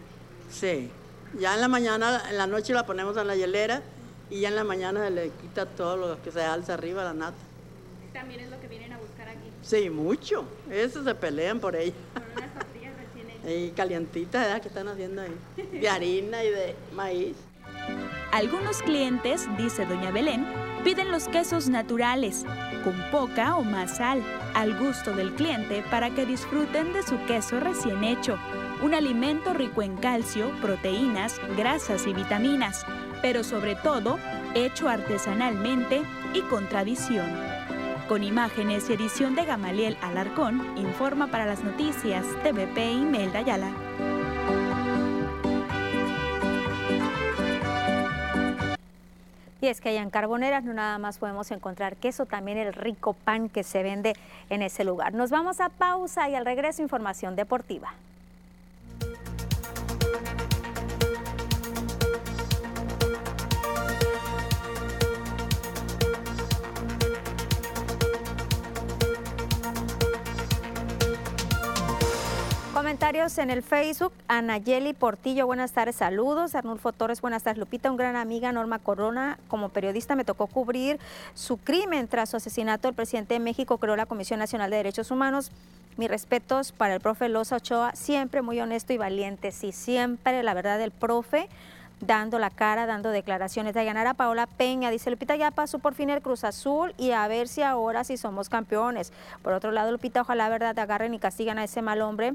[0.51, 0.91] Sí.
[1.39, 3.81] Ya en la mañana, en la noche la ponemos en la hielera
[4.33, 7.13] y ya en la mañana se le quita todo lo que se alza arriba la
[7.13, 7.37] nata.
[8.13, 9.47] También es lo que vienen a buscar aquí.
[9.61, 10.45] Sí, mucho.
[10.71, 11.93] Eso se pelean por ella.
[12.15, 13.51] Con unas tortillas recién hechas.
[13.51, 14.61] Y calientitas, ¿verdad?
[14.61, 15.37] que están haciendo ahí?
[15.79, 17.35] De harina y de maíz.
[18.31, 20.47] Algunos clientes, dice doña Belén,
[20.83, 22.43] piden los quesos naturales,
[22.83, 24.23] con poca o más sal,
[24.55, 28.39] al gusto del cliente para que disfruten de su queso recién hecho,
[28.81, 32.85] un alimento rico en calcio, proteínas, grasas y vitaminas,
[33.23, 34.19] pero sobre todo
[34.53, 36.01] hecho artesanalmente
[36.33, 37.25] y con tradición.
[38.09, 43.71] Con imágenes y edición de Gamaliel Alarcón, informa para las noticias TVP Imelda Ayala.
[49.61, 53.13] Y es que allá en Carboneras no nada más podemos encontrar queso, también el rico
[53.13, 54.13] pan que se vende
[54.49, 55.13] en ese lugar.
[55.13, 57.93] Nos vamos a pausa y al regreso información deportiva.
[72.73, 74.13] Comentarios en el Facebook.
[74.27, 76.55] Anayeli Portillo, buenas tardes, saludos.
[76.55, 77.59] Arnulfo Torres, buenas tardes.
[77.59, 78.51] Lupita, un gran amiga.
[78.51, 80.99] Norma Corona, como periodista me tocó cubrir
[81.35, 82.87] su crimen tras su asesinato.
[82.87, 85.51] El presidente de México creó la Comisión Nacional de Derechos Humanos.
[85.97, 89.51] Mis respetos para el profe Loza Ochoa, siempre muy honesto y valiente.
[89.51, 91.49] Sí, siempre la verdad del profe
[91.99, 93.75] dando la cara, dando declaraciones.
[93.75, 97.47] Dayanara Paola Peña dice, Lupita, ya pasó por fin el Cruz Azul y a ver
[97.47, 99.13] si ahora sí somos campeones.
[99.43, 102.33] Por otro lado, Lupita, ojalá verdad agarren y castigan a ese mal hombre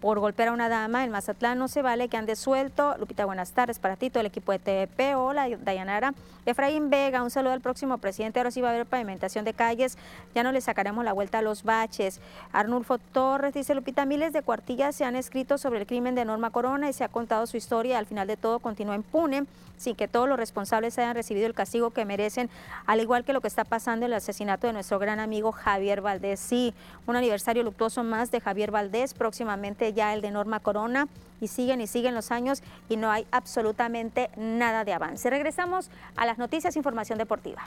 [0.00, 1.04] por golpear a una dama.
[1.04, 2.96] El Mazatlán no se vale que ande suelto.
[2.98, 5.14] Lupita, buenas tardes para ti, todo el equipo de TVP.
[5.14, 6.14] Hola, Dayanara.
[6.46, 8.40] Efraín Vega, un saludo al próximo presidente.
[8.40, 9.98] Ahora sí va a haber pavimentación de calles.
[10.34, 12.20] Ya no le sacaremos la vuelta a los baches.
[12.52, 16.50] Arnulfo Torres dice, Lupita, miles de cuartillas se han escrito sobre el crimen de Norma
[16.50, 17.98] Corona y se ha contado su historia.
[17.98, 19.46] Al final de todo continúa impune
[19.80, 22.50] sin que todos los responsables hayan recibido el castigo que merecen,
[22.84, 26.02] al igual que lo que está pasando en el asesinato de nuestro gran amigo Javier
[26.02, 26.38] Valdés.
[26.38, 26.74] Sí,
[27.06, 31.08] un aniversario luctuoso más de Javier Valdés, próximamente ya el de Norma Corona,
[31.40, 35.30] y siguen y siguen los años y no hay absolutamente nada de avance.
[35.30, 37.62] Regresamos a las noticias, información deportiva.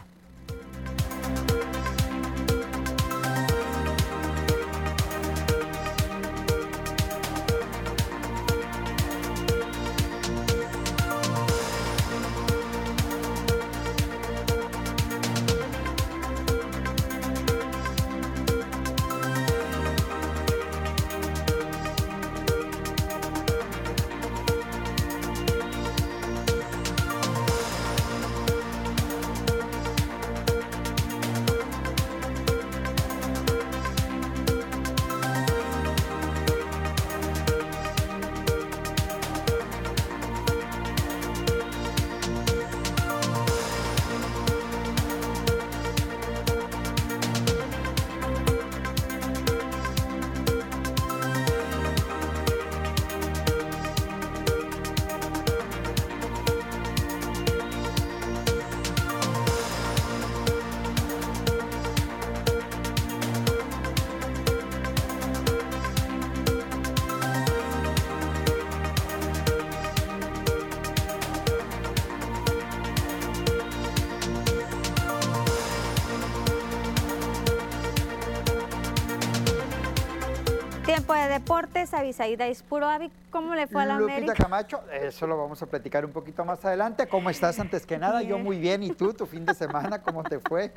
[81.44, 82.88] Deportes, Avisaída Ispuro.
[82.88, 84.34] Avi, ¿cómo le fue a la Lupita América?
[84.34, 87.06] Camacho, eso lo vamos a platicar un poquito más adelante.
[87.08, 88.22] ¿Cómo estás antes que nada?
[88.22, 88.82] Yo muy bien.
[88.82, 90.72] ¿Y tú, tu fin de semana, cómo te fue?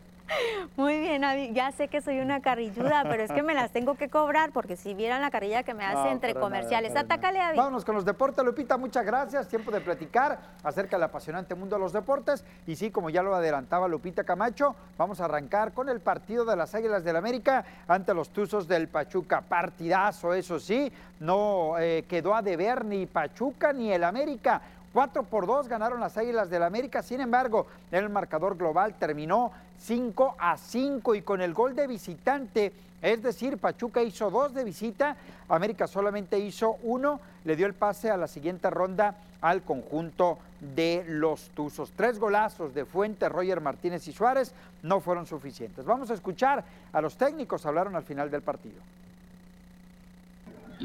[0.77, 1.53] Muy bien, Avi.
[1.53, 4.77] Ya sé que soy una carrilluda, pero es que me las tengo que cobrar porque
[4.77, 6.91] si vieran la carrilla que me hace No, entre comerciales.
[6.93, 7.03] nada.
[7.03, 7.57] Atácale, Avi.
[7.57, 9.49] Vámonos con los deportes, Lupita, muchas gracias.
[9.49, 12.45] Tiempo de platicar acerca del apasionante mundo de los deportes.
[12.67, 16.57] Y sí, como ya lo adelantaba Lupita Camacho, vamos a arrancar con el partido de
[16.57, 19.43] las Águilas del América ante los Tuzos del Pachuca.
[19.43, 24.61] Partidazo, eso sí, no eh, quedó a deber ni Pachuca ni el América.
[24.93, 30.37] 4 por 2 ganaron las Águilas del América, sin embargo, el marcador global terminó 5
[30.39, 32.73] a 5 y con el gol de visitante,
[33.03, 35.17] es decir, Pachuca hizo dos de visita,
[35.49, 40.39] América solamente hizo uno, le dio el pase a la siguiente ronda al conjunto
[40.75, 41.93] de los Tuzos.
[41.95, 44.53] Tres golazos de Fuente, Roger Martínez y Suárez
[44.83, 45.85] no fueron suficientes.
[45.85, 48.81] Vamos a escuchar a los técnicos, hablaron al final del partido.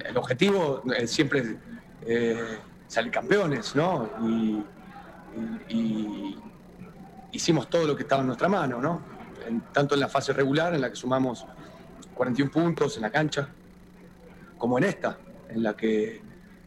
[0.05, 1.57] el objetivo es siempre
[2.05, 4.09] eh, salir campeones, ¿no?
[5.69, 6.20] Y
[7.31, 9.01] hicimos todo lo que estaba en nuestra mano, ¿no?
[9.71, 11.45] Tanto en la fase regular, en la que sumamos
[12.13, 13.49] 41 puntos en la cancha,
[14.57, 15.17] como en esta,
[15.49, 16.21] en la que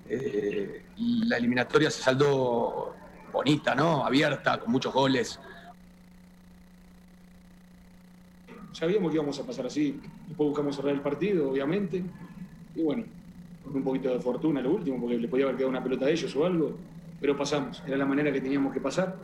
[0.08, 2.94] eh, la eliminatoria se saldó
[3.32, 4.04] bonita, ¿no?
[4.04, 5.38] Abierta, con muchos goles.
[8.72, 10.00] Sabíamos que íbamos a pasar así.
[10.26, 12.02] Después buscamos cerrar el partido, obviamente.
[12.74, 13.04] Y bueno,
[13.64, 16.10] con un poquito de fortuna lo último, porque le podía haber quedado una pelota a
[16.10, 16.76] ellos o algo.
[17.20, 17.82] Pero pasamos.
[17.86, 19.16] Era la manera que teníamos que pasar.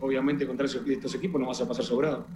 [0.00, 2.26] Obviamente contra estos equipos no vas a pasar sobrado.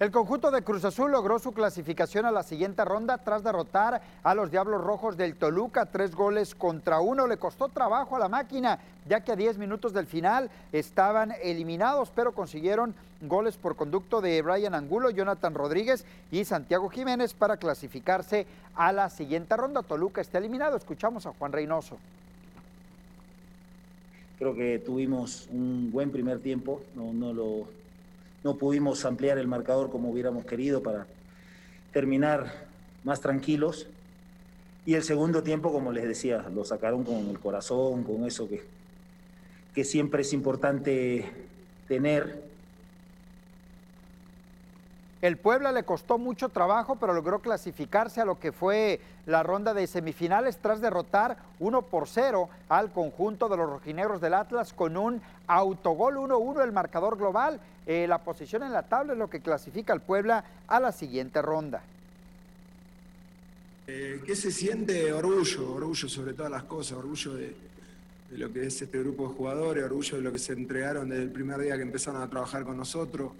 [0.00, 4.34] El conjunto de Cruz Azul logró su clasificación a la siguiente ronda tras derrotar a
[4.34, 7.26] los Diablos Rojos del Toluca, tres goles contra uno.
[7.26, 12.10] Le costó trabajo a la máquina, ya que a 10 minutos del final estaban eliminados,
[12.14, 18.46] pero consiguieron goles por conducto de Brian Angulo, Jonathan Rodríguez y Santiago Jiménez para clasificarse
[18.74, 19.82] a la siguiente ronda.
[19.82, 20.78] Toluca está eliminado.
[20.78, 21.98] Escuchamos a Juan Reynoso.
[24.40, 27.68] Creo que tuvimos un buen primer tiempo, no, no lo
[28.42, 31.06] no pudimos ampliar el marcador como hubiéramos querido para
[31.92, 32.66] terminar
[33.04, 33.86] más tranquilos.
[34.86, 38.62] Y el segundo tiempo, como les decía, lo sacaron con el corazón, con eso que,
[39.74, 41.26] que siempre es importante
[41.86, 42.49] tener
[45.22, 49.74] el Puebla le costó mucho trabajo, pero logró clasificarse a lo que fue la ronda
[49.74, 54.96] de semifinales tras derrotar 1 por 0 al conjunto de los rojinegros del Atlas con
[54.96, 57.60] un autogol 1-1 el marcador global.
[57.86, 61.42] Eh, la posición en la tabla es lo que clasifica al Puebla a la siguiente
[61.42, 61.82] ronda.
[63.88, 65.12] Eh, ¿Qué se siente?
[65.12, 67.54] Orgullo, orgullo sobre todas las cosas, orgullo de,
[68.30, 71.24] de lo que es este grupo de jugadores, orgullo de lo que se entregaron desde
[71.24, 73.32] el primer día que empezaron a trabajar con nosotros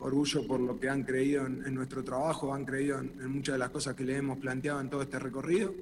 [0.00, 3.70] orgullo por lo que han creído en, nuestro trabajo, han creído en, muchas de las
[3.70, 5.72] cosas que le hemos planteado en todo este recorrido.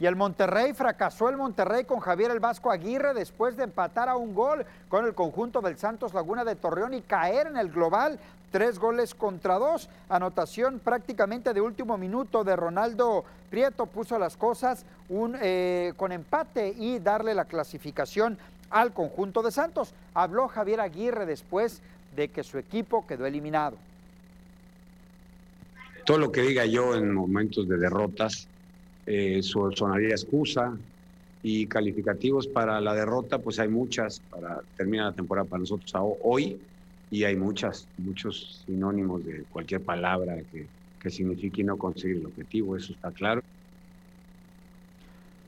[0.00, 4.16] Y el Monterrey fracasó el Monterrey con Javier el Vasco Aguirre después de empatar a
[4.16, 8.18] un gol con el conjunto del Santos Laguna de Torreón y caer en el global.
[8.50, 9.88] Tres goles contra dos.
[10.08, 14.84] Anotación prácticamente de último minuto de Ronaldo Prieto puso las cosas
[15.40, 18.36] eh, con empate y darle la clasificación
[18.74, 19.94] al conjunto de Santos.
[20.14, 21.80] Habló Javier Aguirre después
[22.16, 23.76] de que su equipo quedó eliminado.
[26.04, 28.48] Todo lo que diga yo en momentos de derrotas
[29.06, 30.76] eh, sonaría excusa
[31.42, 36.58] y calificativos para la derrota, pues hay muchas para terminar la temporada para nosotros hoy
[37.10, 40.66] y hay muchas, muchos sinónimos de cualquier palabra que,
[41.00, 43.40] que signifique no conseguir el objetivo, eso está claro.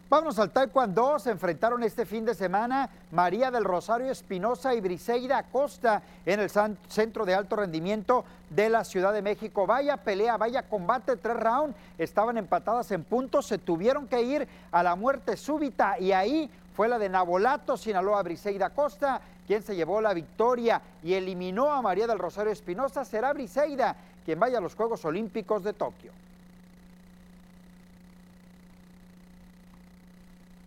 [0.08, 1.18] Vámonos al Taekwondo.
[1.18, 6.48] Se enfrentaron este fin de semana María del Rosario Espinosa y Briseida Acosta en el
[6.48, 9.66] Centro de Alto Rendimiento de la Ciudad de México.
[9.66, 11.76] Vaya pelea, vaya combate, tres rounds.
[11.98, 16.86] Estaban empatadas en puntos, se tuvieron que ir a la muerte súbita y ahí fue
[16.86, 22.06] la de Nabolato, Sinaloa, Briseida Acosta, quien se llevó la victoria y eliminó a María
[22.06, 23.04] del Rosario Espinosa.
[23.04, 26.12] Será Briseida quien vaya a los Juegos Olímpicos de Tokio.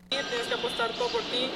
[0.10, 1.51] Tienes que apostar todo por ti,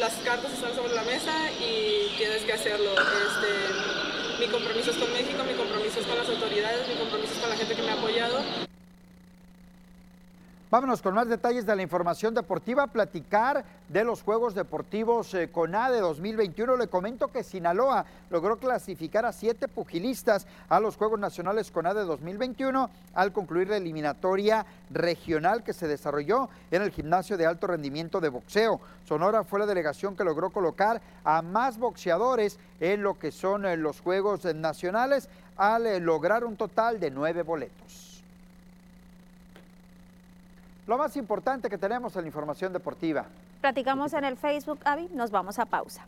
[0.00, 2.90] las cartas están sobre la mesa y tienes que hacerlo.
[2.90, 7.38] Este, mi compromiso es con México, mi compromiso es con las autoridades, mi compromiso es
[7.38, 8.42] con la gente que me ha apoyado.
[10.72, 16.00] Vámonos con más detalles de la información deportiva, platicar de los Juegos Deportivos eh, CONADE
[16.00, 16.78] 2021.
[16.78, 22.88] Le comento que Sinaloa logró clasificar a siete pugilistas a los Juegos Nacionales CONADE 2021
[23.12, 28.30] al concluir la eliminatoria regional que se desarrolló en el gimnasio de alto rendimiento de
[28.30, 28.80] boxeo.
[29.04, 33.76] Sonora fue la delegación que logró colocar a más boxeadores en lo que son eh,
[33.76, 38.11] los Juegos Nacionales al eh, lograr un total de nueve boletos.
[40.86, 43.24] Lo más importante que tenemos en la información deportiva.
[43.60, 46.04] Platicamos en el Facebook, Avi, nos vamos a pausa.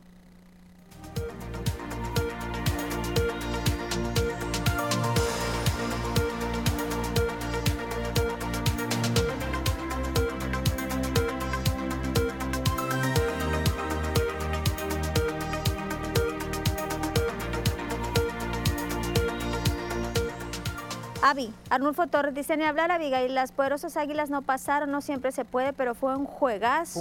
[21.26, 25.46] Avi, Arnulfo Torres dice, ni hablar Abigail, las poderosas águilas no pasaron, no siempre se
[25.46, 27.00] puede, pero fue un juegazo,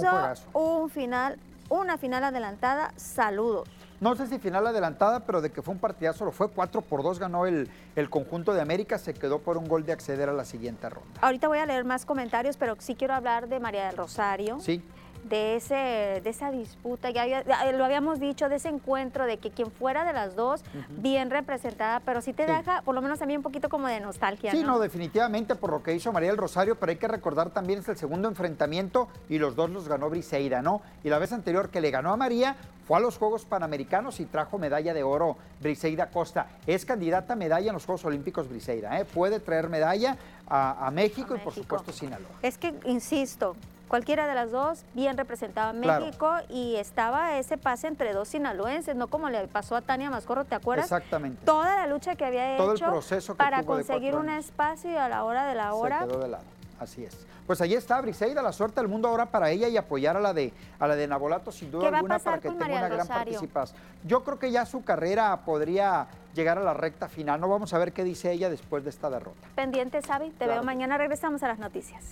[0.54, 3.68] un, final, una final adelantada, saludos.
[4.00, 7.02] No sé si final adelantada, pero de que fue un partidazo, lo fue 4 por
[7.02, 10.32] 2, ganó el, el, conjunto de América, se quedó por un gol de acceder a
[10.32, 11.20] la siguiente ronda.
[11.20, 14.58] Ahorita voy a leer más comentarios, pero sí quiero hablar de María del Rosario.
[14.58, 14.82] Sí.
[15.24, 15.74] De, ese,
[16.22, 20.04] de esa disputa, ya, había- lo habíamos dicho, de ese encuentro, de que quien fuera
[20.04, 22.52] de las dos, bien representada, pero sí te Sí.
[22.52, 24.72] deja, por lo menos a mí, un poquito como de nostalgia, Sí, ¿no?
[24.72, 27.88] no, definitivamente por lo que hizo María del Rosario, pero hay que recordar también es
[27.88, 30.82] el segundo enfrentamiento y los dos los ganó Briseida, ¿no?
[31.02, 32.56] Y la vez anterior que le ganó a María
[32.86, 36.48] fue a los Juegos Panamericanos y trajo medalla de oro Briseida Costa.
[36.66, 39.06] Es candidata a medalla en los Juegos Olímpicos Briseida, ¿eh?
[39.06, 42.28] Puede traer medalla a, a México y por supuesto Sinaloa.
[42.42, 43.56] Es que, insisto,
[43.94, 46.04] cualquiera de las dos, bien representaba Claro.
[46.04, 50.44] México y estaba ese pase entre dos sinaloenses, no como le pasó a Tania Mascorro,
[50.44, 50.86] ¿te acuerdas?
[50.86, 51.46] Exactamente.
[51.46, 55.08] Toda la lucha que había Todo el hecho proceso para conseguir un espacio y a
[55.08, 56.00] la hora de la hora.
[56.00, 56.42] Se quedó de lado.
[56.80, 57.16] Así es.
[57.46, 60.34] Pues ahí está Briseida, la suerte del mundo ahora para ella y apoyar a la
[60.34, 62.78] de a la de Nabolato sin duda ¿Qué va a alguna para que tenga María
[62.78, 63.78] una gran participación.
[64.02, 67.40] Yo creo que ya su carrera podría llegar a la recta final.
[67.40, 69.46] No vamos a ver qué dice ella después de esta derrota.
[69.54, 70.52] Pendiente, Sabi, te Claro.
[70.54, 70.98] veo mañana.
[70.98, 72.02] Regresamos a las noticias.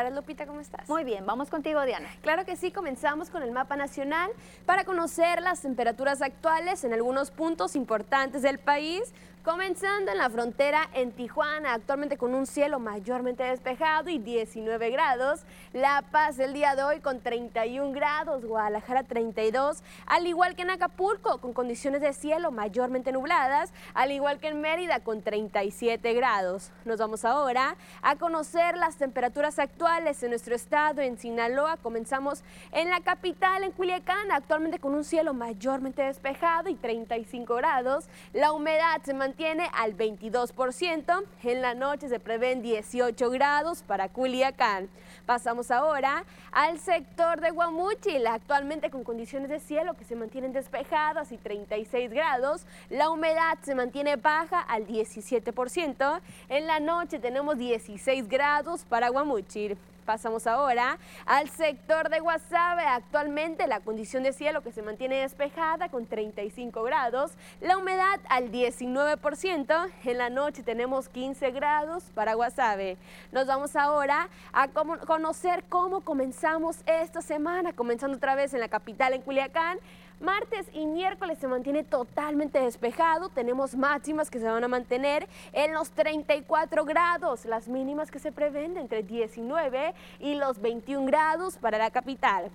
[0.00, 0.88] Tardes, Lupita, ¿cómo estás?
[0.88, 2.08] Muy bien, vamos contigo, Diana.
[2.22, 4.30] Claro que sí, comenzamos con el mapa nacional
[4.64, 9.12] para conocer las temperaturas actuales en algunos puntos importantes del país.
[9.42, 15.40] Comenzando en la frontera en Tijuana, actualmente con un cielo mayormente despejado y 19 grados.
[15.72, 20.68] La Paz el día de hoy con 31 grados, Guadalajara 32, al igual que en
[20.68, 26.70] Acapulco con condiciones de cielo mayormente nubladas, al igual que en Mérida con 37 grados.
[26.84, 31.78] Nos vamos ahora a conocer las temperaturas actuales en nuestro estado, en Sinaloa.
[31.78, 38.04] Comenzamos en la capital, en Culiacán, actualmente con un cielo mayormente despejado y 35 grados.
[38.34, 39.29] La humedad se mantiene
[39.72, 41.24] al 22%.
[41.44, 44.88] En la noche se prevén 18 grados para Culiacán.
[45.24, 51.32] Pasamos ahora al sector de Guamúchil, actualmente con condiciones de cielo que se mantienen despejadas
[51.32, 52.66] y 36 grados.
[52.88, 56.20] La humedad se mantiene baja al 17%.
[56.48, 59.78] En la noche tenemos 16 grados para Guamúchil.
[60.10, 62.82] Pasamos ahora al sector de Guasave.
[62.82, 67.30] Actualmente la condición de cielo que se mantiene despejada con 35 grados.
[67.60, 69.88] La humedad al 19%.
[70.02, 72.98] En la noche tenemos 15 grados para Guasave.
[73.30, 77.72] Nos vamos ahora a conocer cómo comenzamos esta semana.
[77.72, 79.78] Comenzando otra vez en la capital, en Culiacán.
[80.20, 83.30] Martes y miércoles se mantiene totalmente despejado.
[83.30, 87.46] Tenemos máximas que se van a mantener en los 34 grados.
[87.46, 92.50] Las mínimas que se prevén entre 19 y los 21 grados para la capital.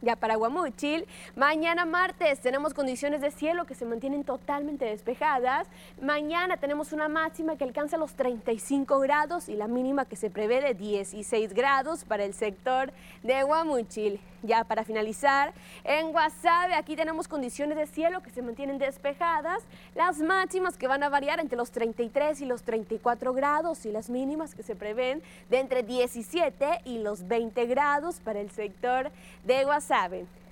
[0.00, 5.66] Ya para Guamúchil, mañana martes tenemos condiciones de cielo que se mantienen totalmente despejadas.
[6.00, 10.60] Mañana tenemos una máxima que alcanza los 35 grados y la mínima que se prevé
[10.60, 12.92] de 16 grados para el sector
[13.24, 14.20] de Guamúchil.
[14.44, 19.64] Ya para finalizar, en Guasave aquí tenemos condiciones de cielo que se mantienen despejadas,
[19.96, 24.08] las máximas que van a variar entre los 33 y los 34 grados y las
[24.08, 29.10] mínimas que se prevén de entre 17 y los 20 grados para el sector
[29.44, 29.87] de Guasave.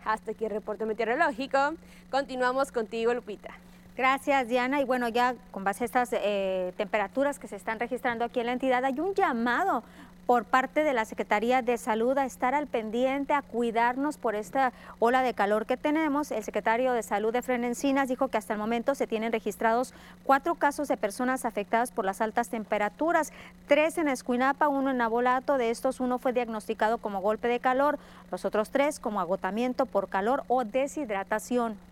[0.04, 1.74] Hasta aquí el reporte meteorológico.
[2.10, 3.50] Continuamos contigo, Lupita.
[3.96, 4.80] Gracias, Diana.
[4.80, 8.46] Y bueno, ya con base a estas eh, temperaturas que se están registrando aquí en
[8.46, 9.82] la entidad, hay un llamado
[10.26, 14.72] por parte de la Secretaría de Salud a estar al pendiente, a cuidarnos por esta
[14.98, 16.32] ola de calor que tenemos.
[16.32, 20.56] El secretario de Salud de Frenencinas dijo que hasta el momento se tienen registrados cuatro
[20.56, 23.32] casos de personas afectadas por las altas temperaturas,
[23.68, 25.58] tres en Escuinapa, uno en Abolato.
[25.58, 27.98] De estos, uno fue diagnosticado como golpe de calor,
[28.32, 31.85] los otros tres como agotamiento por calor o deshidratación.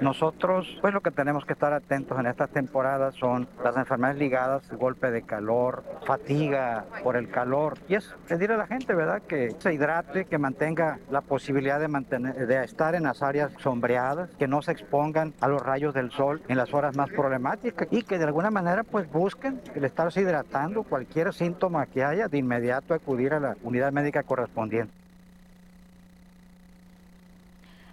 [0.00, 4.70] Nosotros, pues lo que tenemos que estar atentos en estas temporadas son las enfermedades ligadas,
[4.72, 7.76] golpe de calor, fatiga por el calor.
[7.86, 11.88] Y es pedir a la gente, ¿verdad?, que se hidrate, que mantenga la posibilidad de,
[11.88, 16.10] mantener, de estar en las áreas sombreadas, que no se expongan a los rayos del
[16.10, 20.22] sol en las horas más problemáticas y que de alguna manera pues busquen el estarse
[20.22, 24.94] hidratando, cualquier síntoma que haya, de inmediato acudir a la unidad médica correspondiente.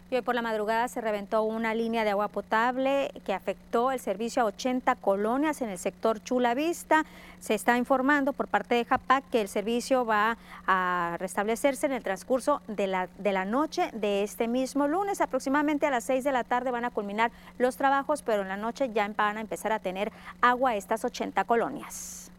[0.10, 4.00] Y hoy por la madrugada se reventó una línea de agua potable que afectó el
[4.00, 7.04] servicio a 80 colonias en el sector Chula Vista.
[7.42, 12.04] Se está informando por parte de JAPAC que el servicio va a restablecerse en el
[12.04, 15.20] transcurso de la, de la noche de este mismo lunes.
[15.20, 18.58] Aproximadamente a las 6 de la tarde van a culminar los trabajos, pero en la
[18.58, 22.32] noche ya van a empezar a tener agua estas 80 colonias.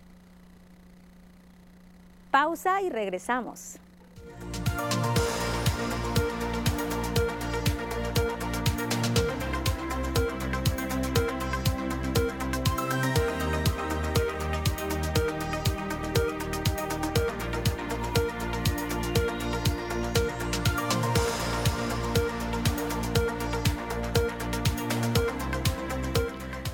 [2.30, 3.76] Pausa y regresamos.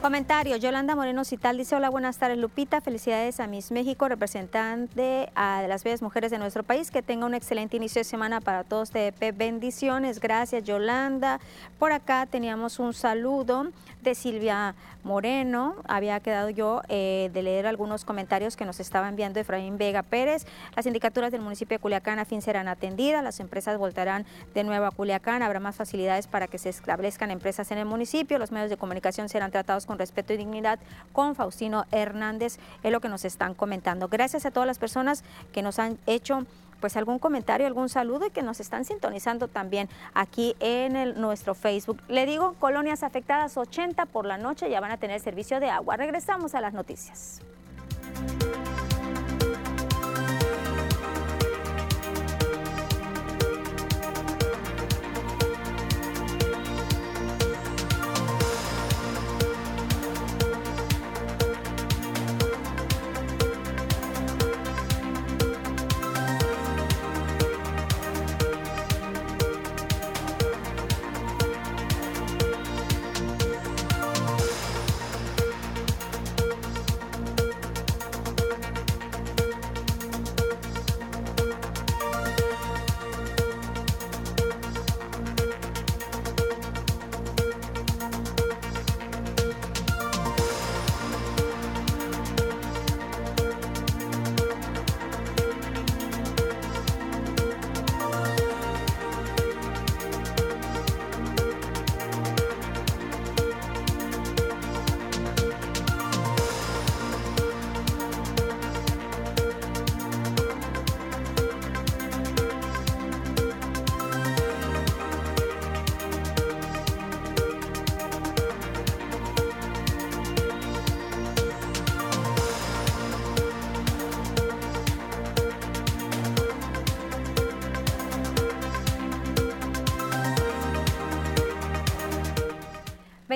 [0.04, 5.62] Comentario, Yolanda Moreno Cital dice, hola, buenas tardes Lupita, felicidades a Miss México, representante a
[5.66, 8.90] las bellas mujeres de nuestro país, que tenga un excelente inicio de semana para todos
[8.90, 11.40] TDP, bendiciones, gracias Yolanda.
[11.78, 13.68] Por acá teníamos un saludo
[14.04, 19.40] de Silvia Moreno, había quedado yo eh, de leer algunos comentarios que nos estaba enviando
[19.40, 20.46] Efraín Vega Pérez,
[20.76, 24.24] las sindicaturas del municipio de Culiacán a fin serán atendidas, las empresas voltarán
[24.54, 28.38] de nuevo a Culiacán, habrá más facilidades para que se establezcan empresas en el municipio,
[28.38, 30.78] los medios de comunicación serán tratados con respeto y dignidad
[31.12, 34.08] con Faustino Hernández, es lo que nos están comentando.
[34.08, 36.46] Gracias a todas las personas que nos han hecho
[36.80, 42.00] pues algún comentario, algún saludo y que nos están sintonizando también aquí en nuestro Facebook.
[42.08, 45.96] Le digo, colonias afectadas 80 por la noche ya van a tener servicio de agua.
[45.96, 47.40] Regresamos a las noticias.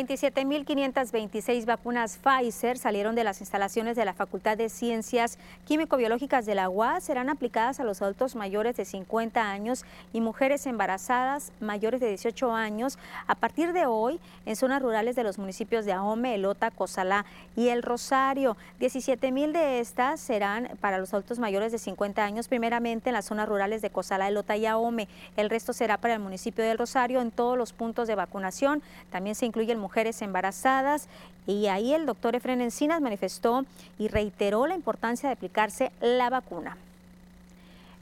[0.09, 6.71] 27.526 vacunas Pfizer salieron de las instalaciones de la Facultad de Ciencias Químico-Biológicas de la
[6.71, 7.05] UAS.
[7.05, 9.85] Serán aplicadas a los adultos mayores de 50 años
[10.15, 15.25] y mujeres embarazadas mayores de 18 años a partir de hoy en zonas rurales de
[15.25, 18.57] los municipios de Ahome, Elota, Cozalá y El Rosario.
[18.81, 23.47] 17.000 de estas serán para los adultos mayores de 50 años, primeramente en las zonas
[23.47, 25.07] rurales de Cozalá, Elota y Ahome.
[25.37, 28.83] El resto será para el municipio de El Rosario en todos los puntos de vacunación.
[29.11, 29.79] También se incluyen
[30.23, 31.09] embarazadas
[31.47, 33.65] y ahí el doctor Efren Encinas manifestó
[33.99, 36.77] y reiteró la importancia de aplicarse la vacuna.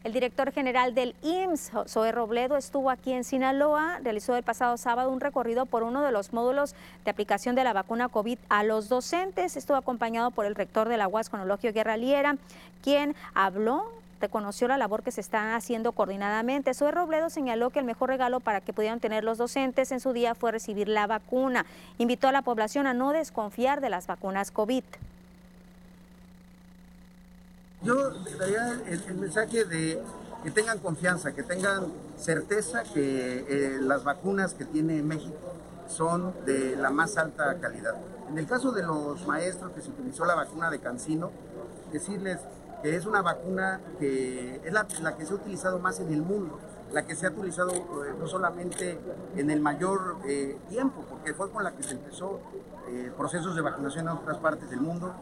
[0.05, 5.11] El director general del IMSS, Zoe Robledo, estuvo aquí en Sinaloa, realizó el pasado sábado
[5.11, 6.75] un recorrido por uno de los módulos
[7.05, 9.57] de aplicación de la vacuna COVID a los docentes.
[9.57, 12.37] Estuvo acompañado por el rector de la UAS, Eulogio Guerra Liera,
[12.83, 13.91] quien habló
[14.21, 16.75] reconoció la labor que se está haciendo coordinadamente.
[16.75, 20.13] Zoe Robledo señaló que el mejor regalo para que pudieran tener los docentes en su
[20.13, 21.67] día fue recibir la vacuna.
[21.99, 24.85] Invitó a la población a no desconfiar de las vacunas COVID.
[27.83, 30.03] Yo daría el, mensaje de
[30.43, 35.53] que tengan confianza, que tengan certeza que eh, las vacunas que tiene México
[35.89, 37.95] son de la más alta calidad.
[38.29, 41.31] En el caso de los maestros que se utilizó la vacuna de Cancino,
[41.93, 42.39] decirles,
[42.83, 46.59] que es una vacuna que es la, que se ha utilizado más en el mundo
[46.93, 48.99] la que se ha utilizado eh, no solamente
[49.35, 52.41] en el mayor eh, tiempo, porque fue con la que se empezó
[52.89, 55.13] eh, procesos de vacunación en otras partes del mundo,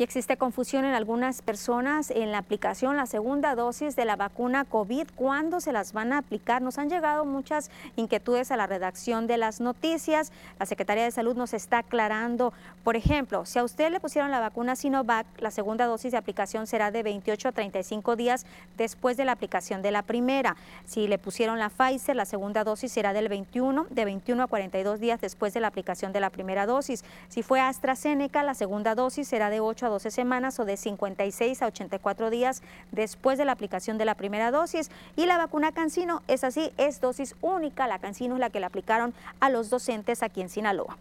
[0.00, 4.64] y existe confusión en algunas personas en la aplicación, la segunda dosis de la vacuna
[4.64, 6.62] COVID, cuándo se las van a aplicar.
[6.62, 10.32] Nos han llegado muchas inquietudes a la redacción de las noticias.
[10.58, 14.40] La Secretaría de Salud nos está aclarando, por ejemplo, si a usted le pusieron la
[14.40, 18.46] vacuna Sinovac, la segunda dosis de aplicación será de 28 a 35 días
[18.78, 20.56] después de la aplicación de la primera.
[20.86, 24.98] Si le pusieron la Pfizer, la segunda dosis será del 21, de 21 a 42
[24.98, 27.04] días después de la aplicación de la primera dosis.
[27.28, 31.62] Si fue AstraZeneca, la segunda dosis será de 8 a 12 semanas o de 56
[31.62, 32.62] a 84 días
[32.92, 34.90] después de la aplicación de la primera dosis.
[35.16, 37.86] Y la vacuna Cancino es así, es dosis única.
[37.86, 40.96] La Cancino es la que le aplicaron a los docentes aquí en Sinaloa.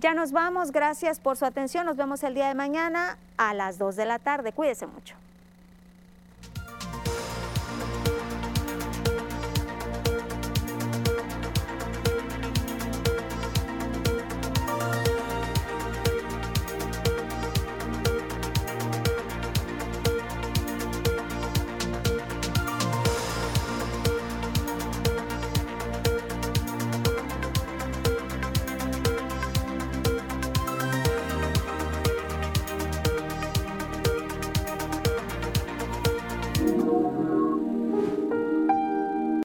[0.00, 1.84] Ya nos vamos, gracias por su atención.
[1.84, 4.52] Nos vemos el día de mañana a las 2 de la tarde.
[4.52, 5.14] Cuídese mucho.